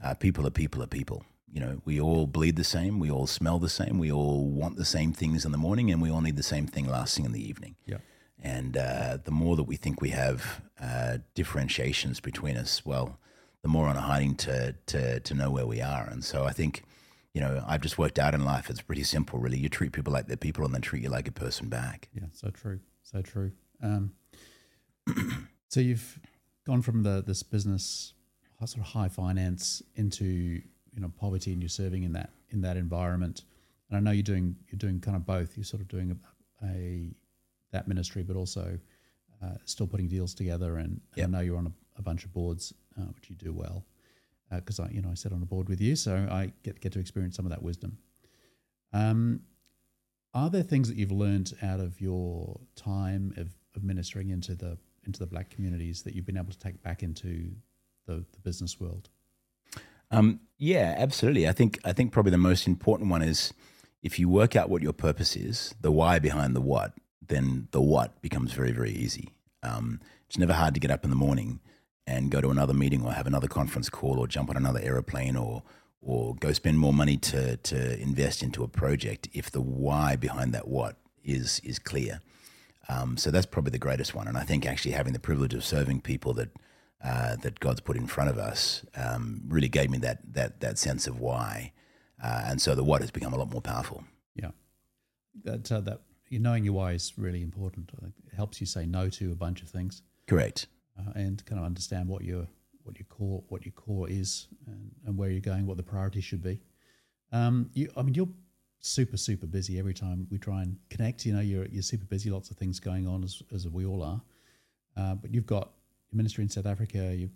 uh, 0.00 0.14
people 0.14 0.46
are 0.46 0.50
people 0.50 0.80
are 0.84 0.86
people. 0.86 1.24
You 1.52 1.60
know, 1.60 1.82
we 1.84 2.00
all 2.00 2.26
bleed 2.26 2.56
the 2.56 2.64
same, 2.64 3.00
we 3.00 3.10
all 3.10 3.26
smell 3.26 3.58
the 3.58 3.68
same, 3.68 3.98
we 3.98 4.12
all 4.12 4.48
want 4.48 4.76
the 4.76 4.84
same 4.84 5.12
things 5.12 5.44
in 5.44 5.52
the 5.52 5.58
morning, 5.58 5.90
and 5.90 6.00
we 6.00 6.10
all 6.10 6.20
need 6.20 6.36
the 6.36 6.42
same 6.42 6.66
thing 6.66 6.86
last 6.86 7.16
thing 7.16 7.24
in 7.24 7.32
the 7.32 7.46
evening. 7.46 7.74
Yeah. 7.86 7.98
And 8.42 8.76
uh, 8.76 9.18
the 9.22 9.32
more 9.32 9.56
that 9.56 9.64
we 9.64 9.76
think 9.76 10.00
we 10.00 10.10
have 10.10 10.62
uh, 10.80 11.18
differentiations 11.34 12.20
between 12.20 12.56
us, 12.56 12.86
well, 12.86 13.18
the 13.62 13.68
more 13.68 13.88
on 13.88 13.96
a 13.96 14.00
hiding 14.00 14.36
to, 14.36 14.74
to 14.86 15.20
to 15.20 15.34
know 15.34 15.50
where 15.50 15.66
we 15.66 15.82
are. 15.82 16.08
And 16.08 16.24
so 16.24 16.44
I 16.44 16.52
think 16.52 16.82
you 17.34 17.40
know, 17.40 17.62
I've 17.66 17.80
just 17.80 17.98
worked 17.98 18.18
out 18.18 18.34
in 18.34 18.44
life. 18.44 18.70
It's 18.70 18.82
pretty 18.82 19.04
simple, 19.04 19.38
really. 19.38 19.58
You 19.58 19.68
treat 19.68 19.92
people 19.92 20.12
like 20.12 20.26
they're 20.26 20.36
people, 20.36 20.64
and 20.64 20.74
then 20.74 20.80
treat 20.80 21.02
you 21.02 21.10
like 21.10 21.28
a 21.28 21.32
person 21.32 21.68
back. 21.68 22.08
Yeah, 22.12 22.24
so 22.32 22.50
true, 22.50 22.80
so 23.02 23.22
true. 23.22 23.52
Um, 23.82 24.12
so 25.68 25.80
you've 25.80 26.18
gone 26.66 26.82
from 26.82 27.02
the 27.02 27.22
this 27.24 27.42
business, 27.42 28.14
sort 28.64 28.84
of 28.84 28.92
high 28.92 29.08
finance, 29.08 29.82
into 29.94 30.60
you 30.94 31.00
know 31.00 31.12
poverty, 31.18 31.52
and 31.52 31.62
you're 31.62 31.68
serving 31.68 32.02
in 32.02 32.12
that 32.12 32.30
in 32.50 32.60
that 32.62 32.76
environment. 32.76 33.42
And 33.88 33.96
I 33.96 34.00
know 34.00 34.10
you're 34.10 34.22
doing 34.22 34.56
you're 34.68 34.78
doing 34.78 35.00
kind 35.00 35.16
of 35.16 35.26
both. 35.26 35.56
You're 35.56 35.64
sort 35.64 35.82
of 35.82 35.88
doing 35.88 36.18
a, 36.62 36.66
a 36.66 37.10
that 37.72 37.88
ministry, 37.88 38.22
but 38.22 38.36
also 38.36 38.78
uh, 39.42 39.54
still 39.64 39.86
putting 39.86 40.08
deals 40.08 40.34
together. 40.34 40.78
And, 40.78 41.00
yep. 41.14 41.28
I 41.28 41.30
know 41.30 41.40
you're 41.40 41.56
on 41.56 41.66
a, 41.66 41.72
a 41.98 42.02
bunch 42.02 42.24
of 42.24 42.32
boards, 42.32 42.74
uh, 42.98 43.04
which 43.04 43.30
you 43.30 43.36
do 43.36 43.52
well 43.52 43.84
because 44.52 44.80
uh, 44.80 44.84
I, 44.84 44.88
you 44.90 45.00
know, 45.00 45.10
I 45.10 45.14
sit 45.14 45.32
on 45.32 45.42
a 45.42 45.46
board 45.46 45.68
with 45.68 45.80
you, 45.80 45.94
so 45.96 46.26
I 46.30 46.52
get 46.62 46.80
get 46.80 46.92
to 46.92 46.98
experience 46.98 47.36
some 47.36 47.46
of 47.46 47.50
that 47.50 47.62
wisdom. 47.62 47.98
Um, 48.92 49.42
are 50.34 50.50
there 50.50 50.62
things 50.62 50.88
that 50.88 50.96
you've 50.96 51.12
learned 51.12 51.52
out 51.62 51.80
of 51.80 52.00
your 52.00 52.60
time 52.76 53.32
of, 53.36 53.48
of 53.74 53.82
ministering 53.84 54.30
into 54.30 54.54
the 54.54 54.78
into 55.06 55.18
the 55.18 55.26
black 55.26 55.50
communities 55.50 56.02
that 56.02 56.14
you've 56.14 56.26
been 56.26 56.36
able 56.36 56.52
to 56.52 56.58
take 56.58 56.82
back 56.82 57.02
into 57.02 57.50
the, 58.06 58.24
the 58.32 58.40
business 58.42 58.80
world? 58.80 59.08
Um, 60.10 60.40
yeah, 60.58 60.94
absolutely. 60.98 61.48
I 61.48 61.52
think 61.52 61.78
I 61.84 61.92
think 61.92 62.12
probably 62.12 62.30
the 62.30 62.38
most 62.38 62.66
important 62.66 63.10
one 63.10 63.22
is 63.22 63.52
if 64.02 64.18
you 64.18 64.28
work 64.28 64.56
out 64.56 64.68
what 64.68 64.82
your 64.82 64.92
purpose 64.92 65.36
is, 65.36 65.74
the 65.80 65.92
why 65.92 66.18
behind 66.18 66.54
the 66.54 66.60
what, 66.60 66.94
then 67.26 67.68
the 67.70 67.80
what 67.80 68.20
becomes 68.20 68.52
very 68.52 68.72
very 68.72 68.90
easy. 68.92 69.30
Um, 69.62 70.00
it's 70.26 70.38
never 70.38 70.52
hard 70.52 70.74
to 70.74 70.80
get 70.80 70.90
up 70.90 71.04
in 71.04 71.10
the 71.10 71.16
morning 71.16 71.60
and 72.06 72.30
go 72.30 72.40
to 72.40 72.50
another 72.50 72.74
meeting 72.74 73.04
or 73.04 73.12
have 73.12 73.26
another 73.26 73.48
conference 73.48 73.88
call 73.88 74.18
or 74.18 74.26
jump 74.26 74.50
on 74.50 74.56
another 74.56 74.80
aeroplane 74.82 75.36
or 75.36 75.62
or 76.02 76.34
go 76.36 76.52
spend 76.52 76.78
more 76.78 76.92
money 76.92 77.16
to 77.16 77.56
to 77.58 78.00
invest 78.00 78.42
into 78.42 78.64
a 78.64 78.68
project 78.68 79.28
if 79.32 79.50
the 79.50 79.60
why 79.60 80.16
behind 80.16 80.52
that 80.52 80.68
what 80.68 80.96
is 81.24 81.60
is 81.64 81.78
clear. 81.78 82.20
Um, 82.88 83.16
so 83.16 83.30
that's 83.30 83.46
probably 83.46 83.70
the 83.70 83.78
greatest 83.78 84.14
one, 84.14 84.26
and 84.26 84.36
I 84.36 84.42
think 84.42 84.66
actually 84.66 84.92
having 84.92 85.12
the 85.12 85.20
privilege 85.20 85.54
of 85.54 85.64
serving 85.64 86.00
people 86.00 86.34
that 86.34 86.48
uh, 87.04 87.36
that 87.36 87.60
God's 87.60 87.80
put 87.80 87.96
in 87.96 88.06
front 88.06 88.30
of 88.30 88.38
us 88.38 88.84
um, 88.94 89.42
really 89.48 89.68
gave 89.68 89.90
me 89.90 89.98
that 89.98 90.20
that 90.34 90.60
that 90.60 90.78
sense 90.78 91.06
of 91.06 91.20
why, 91.20 91.72
uh, 92.22 92.42
and 92.46 92.60
so 92.60 92.74
the 92.74 92.84
what 92.84 93.00
has 93.00 93.10
become 93.10 93.32
a 93.32 93.38
lot 93.38 93.50
more 93.50 93.62
powerful. 93.62 94.04
Yeah, 94.34 94.50
that 95.44 95.70
uh, 95.72 95.80
that 95.80 96.02
you 96.28 96.38
knowing 96.38 96.64
your 96.64 96.74
why 96.74 96.92
is 96.92 97.12
really 97.16 97.42
important. 97.42 97.90
It 98.02 98.34
helps 98.36 98.60
you 98.60 98.66
say 98.66 98.86
no 98.86 99.08
to 99.10 99.32
a 99.32 99.36
bunch 99.36 99.62
of 99.62 99.68
things. 99.68 100.02
Correct 100.26 100.66
uh, 101.00 101.12
and 101.14 101.44
kind 101.46 101.58
of 101.58 101.64
understand 101.64 102.08
what 102.08 102.22
your 102.22 102.46
what 102.84 102.98
your 102.98 103.06
core 103.06 103.42
what 103.48 103.64
your 103.64 103.72
core 103.72 104.08
is 104.08 104.48
and, 104.66 104.90
and 105.06 105.16
where 105.16 105.30
you're 105.30 105.40
going, 105.40 105.66
what 105.66 105.76
the 105.76 105.82
priorities 105.82 106.24
should 106.24 106.42
be. 106.42 106.60
Um, 107.32 107.70
you, 107.74 107.90
I 107.96 108.02
mean, 108.02 108.14
you're 108.14 108.28
super 108.80 109.16
super 109.16 109.46
busy 109.46 109.78
every 109.78 109.94
time 109.94 110.26
we 110.30 110.38
try 110.38 110.62
and 110.62 110.76
connect. 110.88 111.24
You 111.26 111.34
know, 111.34 111.40
you're 111.40 111.66
you're 111.66 111.82
super 111.82 112.06
busy, 112.06 112.30
lots 112.30 112.50
of 112.50 112.56
things 112.56 112.80
going 112.80 113.06
on 113.06 113.22
as 113.22 113.42
as 113.54 113.68
we 113.68 113.84
all 113.84 114.02
are. 114.02 114.20
Uh, 114.96 115.14
but 115.14 115.32
you've 115.32 115.46
got 115.46 115.70
your 116.10 116.16
ministry 116.16 116.42
in 116.42 116.48
South 116.48 116.66
Africa. 116.66 117.14
You're 117.14 117.30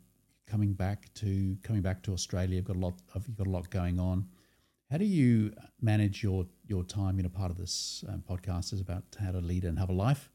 coming 0.47 0.73
back 0.73 1.13
to 1.15 1.57
coming 1.63 1.83
back 1.83 2.03
to 2.03 2.13
Australia. 2.13 2.57
You've 2.57 2.65
got 2.65 2.77
a 2.77 2.81
lot 2.81 2.95
of 3.15 3.27
you've 3.27 3.37
got 3.37 3.47
a 3.47 3.51
lot 3.51 3.71
going 3.71 3.99
on. 3.99 4.27
How 4.91 4.99
do 4.99 5.05
you 5.05 5.53
manage 5.81 6.23
your 6.23 6.47
your 6.67 6.85
time? 6.85 7.17
You 7.17 7.23
know, 7.25 7.29
part 7.29 7.51
of 7.51 7.57
this 7.57 8.05
um, 8.09 8.23
podcast 8.29 8.73
is 8.73 8.81
about 8.81 9.05
how 9.19 9.33
to 9.33 9.41
lead 9.41 9.65
and 9.65 9.79
have 9.79 9.91
a 9.91 9.95
life, 9.95 10.31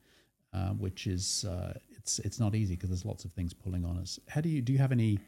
uh, 0.53 0.69
which 0.69 1.07
is 1.07 1.45
uh, 1.45 1.73
it's 1.91 2.19
it's 2.19 2.39
not 2.39 2.55
easy 2.55 2.75
because 2.75 2.89
there's 2.89 3.05
lots 3.05 3.25
of 3.25 3.31
things 3.33 3.53
pulling 3.53 3.85
on 3.85 3.97
us. 3.97 4.19
How 4.27 4.41
do 4.41 4.49
you 4.49 4.61
do 4.61 4.73
you 4.73 4.79
have 4.79 4.91
any 4.91 5.19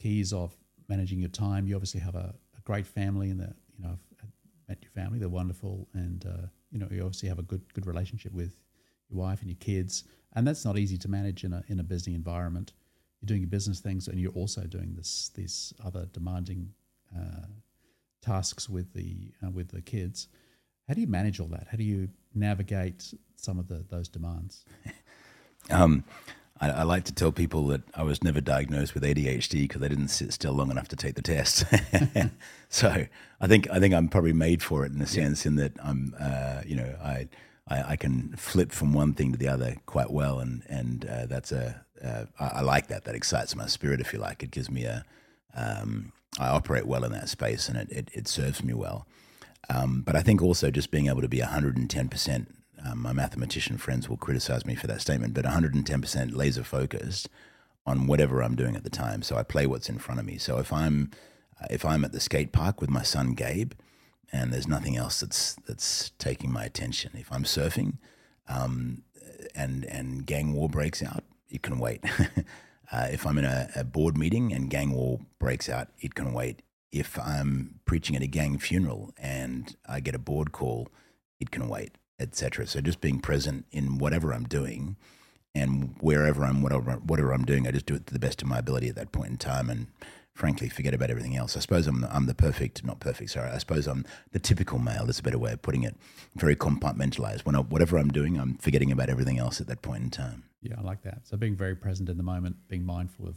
keys 0.00 0.32
of 0.32 0.56
managing 0.88 1.20
your 1.20 1.30
time? 1.30 1.66
You 1.66 1.74
obviously 1.74 2.00
have 2.00 2.14
a, 2.14 2.34
a 2.56 2.60
great 2.64 2.86
family, 2.86 3.30
and 3.30 3.40
that 3.40 3.54
you 3.76 3.84
know 3.84 3.98
I've 4.22 4.32
met 4.68 4.78
your 4.82 4.90
family; 4.90 5.18
they're 5.18 5.28
wonderful, 5.28 5.88
and 5.94 6.24
uh, 6.26 6.46
you 6.70 6.78
know 6.78 6.88
you 6.90 7.02
obviously 7.02 7.28
have 7.28 7.38
a 7.38 7.44
good 7.44 7.72
good 7.74 7.86
relationship 7.86 8.32
with 8.32 8.56
your 9.10 9.18
wife 9.18 9.40
and 9.40 9.50
your 9.50 9.58
kids, 9.58 10.04
and 10.34 10.46
that's 10.46 10.64
not 10.64 10.78
easy 10.78 10.96
to 10.98 11.08
manage 11.08 11.44
in 11.44 11.52
a 11.52 11.62
in 11.68 11.80
a 11.80 11.82
busy 11.84 12.14
environment. 12.14 12.72
You're 13.20 13.28
doing 13.28 13.42
your 13.42 13.50
business 13.50 13.80
things, 13.80 14.08
and 14.08 14.18
you're 14.18 14.32
also 14.32 14.62
doing 14.62 14.94
this 14.94 15.30
these 15.34 15.74
other 15.84 16.06
demanding 16.12 16.72
uh, 17.16 17.46
tasks 18.22 18.68
with 18.68 18.92
the 18.94 19.32
uh, 19.44 19.50
with 19.50 19.68
the 19.68 19.82
kids. 19.82 20.28
How 20.88 20.94
do 20.94 21.00
you 21.00 21.06
manage 21.06 21.40
all 21.40 21.48
that? 21.48 21.68
How 21.70 21.76
do 21.76 21.84
you 21.84 22.08
navigate 22.34 23.14
some 23.36 23.58
of 23.58 23.68
the 23.68 23.84
those 23.88 24.08
demands? 24.08 24.64
Um, 25.68 26.04
I, 26.60 26.70
I, 26.70 26.82
like 26.82 27.04
to 27.04 27.14
tell 27.14 27.32
people 27.32 27.66
that 27.68 27.82
I 27.94 28.02
was 28.02 28.22
never 28.22 28.40
diagnosed 28.40 28.94
with 28.94 29.02
ADHD 29.02 29.62
because 29.62 29.82
I 29.82 29.88
didn't 29.88 30.08
sit 30.08 30.32
still 30.32 30.52
long 30.52 30.70
enough 30.70 30.88
to 30.88 30.96
take 30.96 31.14
the 31.14 31.22
test. 31.22 31.64
so 32.68 33.06
I 33.40 33.46
think 33.46 33.70
I 33.70 33.78
think 33.78 33.94
I'm 33.94 34.08
probably 34.08 34.32
made 34.32 34.62
for 34.62 34.84
it 34.84 34.92
in 34.92 35.00
a 35.00 35.06
sense, 35.06 35.46
in 35.46 35.56
that 35.56 35.72
I'm, 35.82 36.14
uh, 36.18 36.62
you 36.66 36.76
know, 36.76 36.96
I, 37.02 37.28
I, 37.68 37.92
I 37.92 37.96
can 37.96 38.34
flip 38.36 38.72
from 38.72 38.92
one 38.92 39.12
thing 39.14 39.32
to 39.32 39.38
the 39.38 39.48
other 39.48 39.76
quite 39.86 40.10
well, 40.10 40.38
and 40.40 40.62
and 40.68 41.04
uh, 41.04 41.26
that's 41.26 41.52
a 41.52 41.84
uh, 42.04 42.24
I, 42.38 42.46
I, 42.46 42.60
like 42.62 42.88
that. 42.88 43.04
That 43.04 43.14
excites 43.14 43.54
my 43.54 43.66
spirit, 43.66 44.00
if 44.00 44.12
you 44.12 44.18
like. 44.18 44.42
It 44.42 44.50
gives 44.50 44.70
me 44.70 44.84
a 44.84 45.04
um, 45.54 46.12
I 46.38 46.48
operate 46.48 46.86
well 46.86 47.04
in 47.04 47.12
that 47.12 47.28
space, 47.28 47.68
and 47.68 47.76
it 47.76 47.90
it, 47.90 48.10
it 48.12 48.28
serves 48.28 48.62
me 48.62 48.74
well. 48.74 49.06
Um, 49.68 50.02
but 50.02 50.16
I 50.16 50.22
think 50.22 50.42
also 50.42 50.70
just 50.70 50.90
being 50.90 51.08
able 51.08 51.20
to 51.20 51.28
be 51.28 51.40
110 51.40 52.08
percent 52.08 52.48
um, 52.84 53.02
my 53.02 53.12
mathematician 53.12 53.78
friends 53.78 54.08
will 54.08 54.16
criticize 54.16 54.64
me 54.64 54.74
for 54.74 54.86
that 54.86 55.00
statement, 55.00 55.34
but 55.34 55.44
110% 55.44 56.34
laser 56.34 56.64
focused 56.64 57.28
on 57.86 58.06
whatever 58.06 58.42
I'm 58.42 58.56
doing 58.56 58.76
at 58.76 58.84
the 58.84 58.90
time. 58.90 59.22
So 59.22 59.36
I 59.36 59.42
play 59.42 59.66
what's 59.66 59.88
in 59.88 59.98
front 59.98 60.20
of 60.20 60.26
me. 60.26 60.38
So 60.38 60.58
if 60.58 60.72
I'm 60.72 61.10
uh, 61.60 61.66
if 61.70 61.84
I'm 61.84 62.04
at 62.04 62.12
the 62.12 62.20
skate 62.20 62.52
park 62.52 62.80
with 62.80 62.90
my 62.90 63.02
son 63.02 63.32
Gabe, 63.34 63.72
and 64.32 64.52
there's 64.52 64.68
nothing 64.68 64.96
else 64.96 65.20
that's 65.20 65.54
that's 65.66 66.10
taking 66.18 66.52
my 66.52 66.64
attention. 66.64 67.12
If 67.14 67.32
I'm 67.32 67.44
surfing, 67.44 67.98
um, 68.48 69.02
and 69.54 69.84
and 69.84 70.26
gang 70.26 70.52
war 70.52 70.68
breaks 70.68 71.02
out, 71.02 71.24
it 71.48 71.62
can 71.62 71.78
wait. 71.78 72.04
uh, 72.92 73.08
if 73.10 73.26
I'm 73.26 73.38
in 73.38 73.44
a, 73.44 73.70
a 73.76 73.84
board 73.84 74.16
meeting 74.16 74.52
and 74.52 74.70
gang 74.70 74.92
war 74.92 75.20
breaks 75.38 75.68
out, 75.68 75.88
it 75.98 76.14
can 76.14 76.32
wait. 76.32 76.62
If 76.92 77.18
I'm 77.18 77.80
preaching 77.84 78.16
at 78.16 78.22
a 78.22 78.26
gang 78.26 78.58
funeral 78.58 79.14
and 79.16 79.76
I 79.88 80.00
get 80.00 80.14
a 80.14 80.18
board 80.18 80.52
call, 80.52 80.88
it 81.38 81.50
can 81.50 81.68
wait 81.68 81.92
etc. 82.20 82.66
So 82.66 82.80
just 82.80 83.00
being 83.00 83.18
present 83.18 83.64
in 83.72 83.98
whatever 83.98 84.32
I'm 84.32 84.44
doing 84.44 84.96
and 85.54 85.96
wherever 86.00 86.44
I'm, 86.44 86.62
whatever, 86.62 86.92
whatever 86.92 87.32
I'm 87.32 87.44
doing, 87.44 87.66
I 87.66 87.72
just 87.72 87.86
do 87.86 87.94
it 87.94 88.06
to 88.06 88.12
the 88.12 88.20
best 88.20 88.42
of 88.42 88.48
my 88.48 88.58
ability 88.58 88.88
at 88.88 88.94
that 88.96 89.10
point 89.10 89.30
in 89.30 89.38
time 89.38 89.70
and 89.70 89.88
frankly 90.34 90.68
forget 90.68 90.94
about 90.94 91.10
everything 91.10 91.36
else. 91.36 91.56
I 91.56 91.60
suppose 91.60 91.86
I'm 91.86 92.00
the, 92.00 92.14
I'm 92.14 92.26
the 92.26 92.34
perfect, 92.34 92.84
not 92.84 93.00
perfect, 93.00 93.30
sorry. 93.30 93.50
I 93.50 93.58
suppose 93.58 93.86
I'm 93.86 94.04
the 94.32 94.38
typical 94.38 94.78
male. 94.78 95.04
That's 95.06 95.20
a 95.20 95.22
better 95.22 95.38
way 95.38 95.52
of 95.52 95.62
putting 95.62 95.82
it. 95.82 95.96
Very 96.36 96.56
compartmentalized. 96.56 97.40
When 97.40 97.54
I, 97.54 97.60
whatever 97.60 97.98
I'm 97.98 98.08
doing, 98.10 98.38
I'm 98.38 98.54
forgetting 98.56 98.92
about 98.92 99.10
everything 99.10 99.38
else 99.38 99.60
at 99.60 99.66
that 99.66 99.82
point 99.82 100.02
in 100.02 100.10
time. 100.10 100.44
Yeah, 100.62 100.74
I 100.78 100.82
like 100.82 101.02
that. 101.02 101.26
So 101.26 101.36
being 101.36 101.56
very 101.56 101.74
present 101.74 102.08
in 102.08 102.16
the 102.16 102.22
moment, 102.22 102.56
being 102.68 102.84
mindful 102.84 103.28
of 103.28 103.36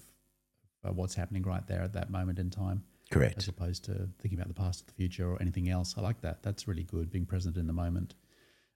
uh, 0.85 0.91
what's 0.91 1.15
happening 1.15 1.43
right 1.43 1.65
there 1.67 1.81
at 1.81 1.93
that 1.93 2.09
moment 2.09 2.39
in 2.39 2.49
time, 2.49 2.83
Correct. 3.09 3.37
as 3.37 3.47
opposed 3.47 3.85
to 3.85 4.09
thinking 4.19 4.37
about 4.37 4.47
the 4.47 4.53
past 4.53 4.81
or 4.81 4.85
the 4.87 4.93
future 4.93 5.29
or 5.29 5.41
anything 5.41 5.69
else. 5.69 5.95
I 5.97 6.01
like 6.01 6.21
that. 6.21 6.43
That's 6.43 6.67
really 6.67 6.83
good. 6.83 7.11
Being 7.11 7.25
present 7.25 7.57
in 7.57 7.67
the 7.67 7.73
moment. 7.73 8.15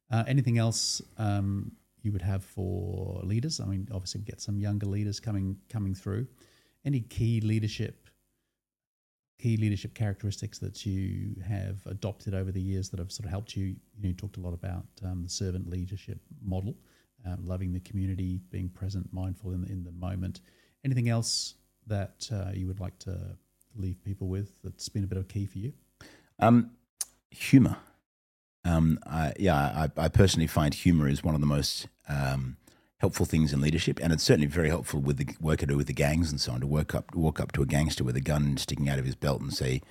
Uh, 0.10 0.24
anything 0.28 0.58
else 0.58 1.02
um, 1.18 1.74
you 2.02 2.14
would 2.14 2.22
have 2.22 2.44
for 2.44 3.20
leaders? 3.24 3.60
I 3.60 3.66
mean, 3.66 3.90
obviously, 3.92 4.20
we 4.20 4.26
get 4.26 4.42
some 4.42 4.60
younger 4.60 4.86
leaders 4.86 5.20
coming 5.20 5.58
coming 5.70 5.94
through. 5.94 6.28
Any 6.86 7.02
key 7.02 7.42
leadership 7.42 8.07
key 9.40 9.58
leadership 9.58 9.94
characteristics 9.94 10.58
that 10.60 10.86
you 10.86 11.36
have 11.48 11.78
adopted 11.86 12.34
over 12.34 12.52
the 12.52 12.62
years 12.62 12.90
that 12.90 13.00
have 13.00 13.12
sort 13.12 13.26
of 13.26 13.32
helped 13.32 13.56
you? 13.56 13.66
You, 13.66 13.76
know, 14.02 14.08
you 14.10 14.14
talked 14.14 14.38
a 14.38 14.42
lot 14.42 14.54
about 14.54 14.86
um, 15.04 15.24
the 15.24 15.30
servant 15.30 15.70
leadership 15.70 16.20
model, 16.44 16.76
um, 17.26 17.46
loving 17.46 17.74
the 17.74 17.80
community, 17.82 18.40
being 18.50 18.70
present, 18.70 19.08
mindful 19.12 19.52
in 19.52 19.62
the, 19.62 19.68
in 19.68 19.84
the 19.84 19.92
moment. 19.92 20.42
Anything 20.84 21.10
else 21.10 21.56
that 21.88 22.28
uh, 22.32 22.52
you 22.54 22.68
would 22.68 22.80
like 22.80 22.98
to 23.00 23.38
leave 23.76 24.04
people 24.04 24.28
with 24.28 24.62
that's 24.64 24.90
been 24.90 25.04
a 25.04 25.08
bit 25.08 25.18
of 25.18 25.26
a 25.26 25.28
key 25.28 25.46
for 25.46 25.60
you? 25.60 25.74
Um, 26.40 26.72
humor. 27.32 27.78
Um, 28.66 29.00
I, 29.06 29.34
yeah, 29.40 29.56
I, 29.56 29.90
I 30.06 30.08
personally 30.10 30.48
find 30.48 30.74
humor 30.74 31.08
is 31.08 31.24
one 31.24 31.36
of 31.36 31.42
the 31.42 31.48
most 31.48 31.88
um, 32.10 32.58
helpful 33.00 33.26
things 33.26 33.54
in 33.54 33.62
leadership, 33.62 34.00
and 34.02 34.12
it's 34.12 34.24
certainly 34.24 34.48
very 34.48 34.70
helpful 34.70 35.00
with 35.00 35.18
the 35.18 35.28
work 35.40 35.62
I 35.62 35.66
do 35.68 35.78
with 35.78 35.88
the 35.88 35.94
gangs 35.94 36.32
and 36.32 36.42
so 36.42 36.52
on. 36.54 36.62
To 36.62 36.68
work 36.68 36.96
up, 36.96 37.14
walk 37.16 37.40
up 37.40 37.52
to 37.54 37.62
a 37.62 37.66
gangster 37.66 38.04
with 38.04 38.16
a 38.16 38.22
gun 38.22 38.58
sticking 38.58 38.90
out 38.90 39.00
of 39.00 39.06
his 39.06 39.16
belt 39.16 39.42
and 39.42 39.54
say, 39.54 39.82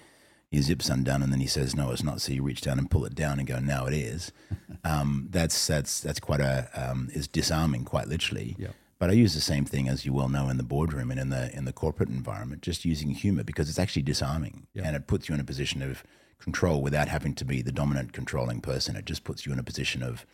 "Your 0.51 0.63
zip's 0.63 0.89
undone," 0.89 1.23
and 1.23 1.33
then 1.33 1.41
he 1.41 1.47
says, 1.47 1.75
"No, 1.75 1.91
it's 1.93 2.03
not." 2.03 2.21
So 2.21 2.33
you 2.33 2.43
reach 2.43 2.61
down 2.63 2.79
and 2.79 2.91
pull 2.91 3.05
it 3.05 3.15
down 3.15 3.39
and 3.39 3.47
go, 3.47 3.59
"Now 3.61 3.87
it 3.87 3.95
is." 3.95 4.33
um, 4.85 5.29
that's 5.31 5.67
that's 5.67 6.01
that's 6.01 6.21
quite 6.21 6.41
a 6.41 6.69
um, 6.75 7.09
is 7.13 7.29
disarming, 7.29 7.85
quite 7.85 8.09
literally. 8.09 8.57
But 8.99 9.11
I 9.11 9.13
use 9.13 9.35
the 9.35 9.43
same 9.43 9.67
thing 9.67 9.89
as 9.89 10.07
you 10.07 10.15
well 10.15 10.31
know 10.31 10.49
in 10.49 10.57
the 10.57 10.63
boardroom 10.63 11.11
and 11.11 11.21
in 11.21 11.29
the 11.29 11.55
in 11.55 11.67
the 11.67 11.73
corporate 11.73 12.09
environment, 12.09 12.63
just 12.63 12.85
using 12.85 13.11
humor 13.11 13.45
because 13.45 13.69
it's 13.69 13.79
actually 13.79 14.03
disarming 14.03 14.67
Yeah. 14.73 14.85
and 14.87 14.97
it 14.97 15.07
puts 15.07 15.29
you 15.29 15.35
in 15.35 15.41
a 15.41 15.45
position 15.45 15.83
of 15.83 16.03
control 16.39 16.81
without 16.83 17.09
having 17.09 17.35
to 17.35 17.45
be 17.45 17.61
the 17.61 17.73
dominant 17.73 18.15
controlling 18.15 18.61
person. 18.63 18.97
It 18.97 19.05
just 19.05 19.23
puts 19.23 19.45
you 19.45 19.53
in 19.53 19.59
a 19.59 19.63
position 19.63 20.03
of 20.03 20.25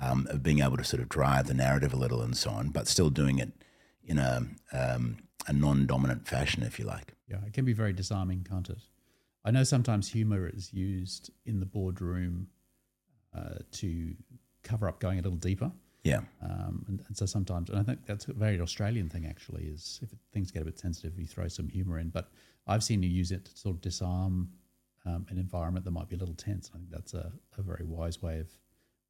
um, 0.00 0.26
of 0.30 0.42
being 0.42 0.60
able 0.60 0.76
to 0.76 0.84
sort 0.84 1.02
of 1.02 1.08
drive 1.08 1.46
the 1.46 1.54
narrative 1.54 1.92
a 1.92 1.96
little 1.96 2.22
and 2.22 2.36
so 2.36 2.50
on, 2.50 2.70
but 2.70 2.88
still 2.88 3.10
doing 3.10 3.38
it 3.38 3.52
in 4.04 4.18
a 4.18 4.46
um, 4.72 5.18
a 5.46 5.52
non-dominant 5.52 6.28
fashion, 6.28 6.62
if 6.62 6.78
you 6.78 6.84
like. 6.84 7.14
Yeah, 7.28 7.38
it 7.46 7.52
can 7.52 7.64
be 7.64 7.72
very 7.72 7.92
disarming, 7.92 8.44
can't 8.48 8.68
it? 8.68 8.78
I 9.44 9.50
know 9.50 9.64
sometimes 9.64 10.10
humor 10.10 10.48
is 10.52 10.72
used 10.72 11.30
in 11.46 11.60
the 11.60 11.66
boardroom 11.66 12.48
uh, 13.34 13.58
to 13.72 14.14
cover 14.62 14.86
up 14.88 15.00
going 15.00 15.18
a 15.18 15.22
little 15.22 15.38
deeper. 15.38 15.72
Yeah, 16.02 16.20
Um, 16.42 16.84
and, 16.88 17.02
and 17.08 17.16
so 17.16 17.26
sometimes, 17.26 17.68
and 17.68 17.78
I 17.78 17.82
think 17.82 18.06
that's 18.06 18.26
a 18.26 18.32
very 18.32 18.58
Australian 18.60 19.10
thing 19.10 19.26
actually, 19.26 19.64
is 19.64 20.00
if 20.02 20.08
things 20.32 20.50
get 20.50 20.62
a 20.62 20.64
bit 20.64 20.78
sensitive, 20.78 21.18
you 21.18 21.26
throw 21.26 21.46
some 21.48 21.68
humor 21.68 21.98
in. 21.98 22.08
But 22.08 22.30
I've 22.66 22.82
seen 22.82 23.02
you 23.02 23.10
use 23.10 23.32
it 23.32 23.44
to 23.46 23.56
sort 23.56 23.76
of 23.76 23.82
disarm 23.82 24.50
um, 25.04 25.26
an 25.28 25.36
environment 25.36 25.84
that 25.84 25.90
might 25.90 26.08
be 26.08 26.16
a 26.16 26.18
little 26.18 26.34
tense. 26.34 26.70
I 26.74 26.78
think 26.78 26.90
that's 26.90 27.12
a, 27.12 27.30
a 27.58 27.62
very 27.62 27.84
wise 27.84 28.22
way 28.22 28.40
of 28.40 28.48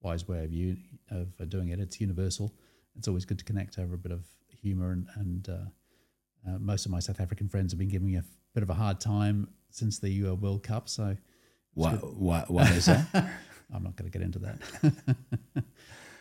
wise 0.02 0.26
way 0.28 0.44
of 0.44 0.52
you 0.52 0.76
of 1.10 1.28
uh, 1.40 1.44
doing 1.44 1.68
it. 1.68 1.80
It's 1.80 2.00
universal. 2.00 2.52
It's 2.96 3.08
always 3.08 3.24
good 3.24 3.38
to 3.38 3.44
connect 3.44 3.78
over 3.78 3.94
a 3.94 3.98
bit 3.98 4.12
of 4.12 4.24
humor, 4.62 4.92
and, 4.92 5.06
and 5.16 5.48
uh, 5.48 6.50
uh, 6.50 6.58
most 6.58 6.86
of 6.86 6.92
my 6.92 6.98
South 7.00 7.20
African 7.20 7.48
friends 7.48 7.72
have 7.72 7.78
been 7.78 7.88
giving 7.88 8.06
me 8.06 8.16
a 8.16 8.24
bit 8.54 8.62
of 8.62 8.70
a 8.70 8.74
hard 8.74 9.00
time 9.00 9.48
since 9.70 9.98
the 9.98 10.26
uh, 10.28 10.34
World 10.34 10.62
Cup. 10.62 10.88
So 10.88 11.16
why, 11.74 11.92
why, 11.92 12.44
why 12.48 12.68
is 12.70 12.86
that? 12.86 13.06
I'm 13.74 13.84
not 13.84 13.94
going 13.96 14.10
to 14.10 14.18
get 14.18 14.22
into 14.24 14.40
that. 14.40 14.58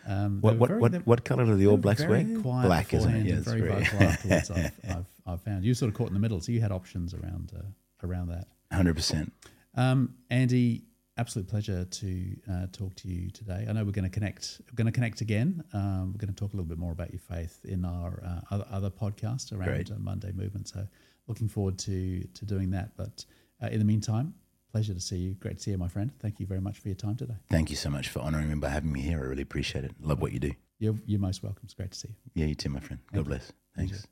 um, 0.06 0.40
what 0.40 0.56
what 0.56 0.68
very- 0.68 0.80
what, 0.80 0.94
what 1.06 1.24
color 1.24 1.44
do 1.44 1.56
the 1.56 1.66
All 1.66 1.76
Blacks 1.76 2.02
very 2.02 2.24
wear? 2.24 2.40
quiet 2.40 2.66
Black, 2.66 2.94
isn't 2.94 3.14
it? 3.14 3.26
Yeah, 3.26 3.40
very 3.40 3.60
very 3.62 3.82
vocal 3.84 4.02
afterwards. 4.08 4.50
I've, 4.50 4.72
I've, 4.88 5.04
I've 5.26 5.42
found 5.42 5.64
you 5.64 5.74
sort 5.74 5.88
of 5.90 5.96
caught 5.96 6.08
in 6.08 6.14
the 6.14 6.20
middle, 6.20 6.40
so 6.40 6.52
you 6.52 6.60
had 6.60 6.72
options 6.72 7.12
around 7.14 7.52
uh, 7.56 8.06
around 8.06 8.28
that. 8.28 8.46
hundred 8.72 8.94
percent. 8.94 9.32
Um, 9.74 10.14
Andie, 10.30 10.82
absolute 11.20 11.46
pleasure 11.46 11.84
to 11.84 12.36
uh, 12.50 12.66
talk 12.72 12.94
to 12.94 13.06
you 13.06 13.30
today. 13.30 13.66
I 13.68 13.72
know 13.72 13.84
we're 13.84 13.90
going 13.92 14.04
to 14.04 14.10
connect. 14.10 14.62
We're 14.66 14.76
going 14.76 14.86
to 14.86 14.92
connect 14.92 15.20
again. 15.20 15.62
Um, 15.74 16.12
we're 16.12 16.18
going 16.18 16.32
to 16.32 16.40
talk 16.40 16.54
a 16.54 16.56
little 16.56 16.68
bit 16.68 16.78
more 16.78 16.92
about 16.92 17.12
your 17.12 17.20
faith 17.20 17.60
in 17.64 17.84
our 17.84 18.22
uh, 18.24 18.54
other, 18.54 18.66
other 18.72 18.90
podcast 18.90 19.52
around 19.52 19.90
uh, 19.90 19.98
Monday 19.98 20.32
Movement. 20.32 20.68
So, 20.68 20.86
looking 21.26 21.46
forward 21.46 21.78
to 21.80 22.24
to 22.24 22.44
doing 22.46 22.70
that. 22.70 22.96
But 22.96 23.26
uh, 23.62 23.66
in 23.66 23.78
the 23.78 23.84
meantime, 23.84 24.34
pleasure 24.72 24.94
to 24.94 25.00
see 25.00 25.18
you. 25.18 25.34
Great 25.34 25.58
to 25.58 25.62
see 25.62 25.70
you, 25.72 25.78
my 25.78 25.88
friend. 25.88 26.10
Thank 26.20 26.40
you 26.40 26.46
very 26.46 26.62
much 26.62 26.78
for 26.78 26.88
your 26.88 26.96
time 26.96 27.16
today. 27.16 27.36
Thank 27.50 27.68
you 27.68 27.76
so 27.76 27.90
much 27.90 28.08
for 28.08 28.20
honouring 28.20 28.48
me 28.48 28.54
by 28.54 28.70
having 28.70 28.90
me 28.90 29.02
here. 29.02 29.18
I 29.18 29.26
really 29.26 29.42
appreciate 29.42 29.84
it. 29.84 29.92
Love 30.00 30.22
what 30.22 30.32
you 30.32 30.38
do. 30.38 30.52
You're, 30.78 30.96
you're 31.04 31.20
most 31.20 31.42
welcome. 31.42 31.60
It's 31.64 31.74
great 31.74 31.90
to 31.90 31.98
see 31.98 32.08
you. 32.08 32.42
Yeah, 32.42 32.46
you 32.46 32.54
too, 32.54 32.70
my 32.70 32.80
friend. 32.80 33.00
God 33.12 33.12
Thank 33.12 33.26
you. 33.26 33.30
bless. 33.30 33.52
Thank 33.76 33.90
Thanks. 33.90 34.06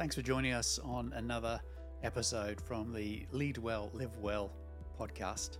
Thanks 0.00 0.16
for 0.16 0.22
joining 0.22 0.54
us 0.54 0.80
on 0.82 1.12
another 1.14 1.60
episode 2.02 2.58
from 2.58 2.90
the 2.90 3.26
Lead 3.32 3.58
Well, 3.58 3.90
Live 3.92 4.16
Well 4.16 4.50
podcast. 4.98 5.58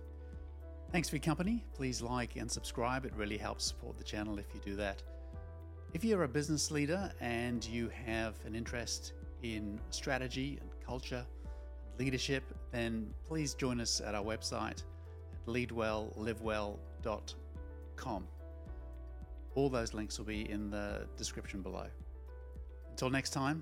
Thanks 0.91 1.07
for 1.07 1.17
your 1.17 1.21
company. 1.21 1.63
Please 1.75 2.01
like 2.01 2.37
and 2.37 2.49
subscribe. 2.49 3.05
It 3.05 3.13
really 3.15 3.37
helps 3.37 3.65
support 3.65 3.99
the 3.99 4.03
channel 4.03 4.39
if 4.39 4.47
you 4.55 4.61
do 4.65 4.75
that. 4.77 5.03
If 5.93 6.03
you're 6.03 6.23
a 6.23 6.27
business 6.27 6.71
leader 6.71 7.11
and 7.21 7.63
you 7.63 7.91
have 8.03 8.33
an 8.43 8.55
interest 8.55 9.13
in 9.43 9.79
strategy 9.91 10.57
and 10.59 10.71
culture, 10.83 11.23
and 11.91 11.99
leadership, 11.99 12.43
then 12.71 13.13
please 13.27 13.53
join 13.53 13.79
us 13.79 14.01
at 14.01 14.15
our 14.15 14.23
website 14.23 14.81
at 15.33 15.45
leadwelllivewell.com. 15.45 18.27
All 19.53 19.69
those 19.69 19.93
links 19.93 20.17
will 20.17 20.25
be 20.25 20.49
in 20.49 20.71
the 20.71 21.05
description 21.15 21.61
below. 21.61 21.85
Until 22.89 23.11
next 23.11 23.29
time, 23.29 23.61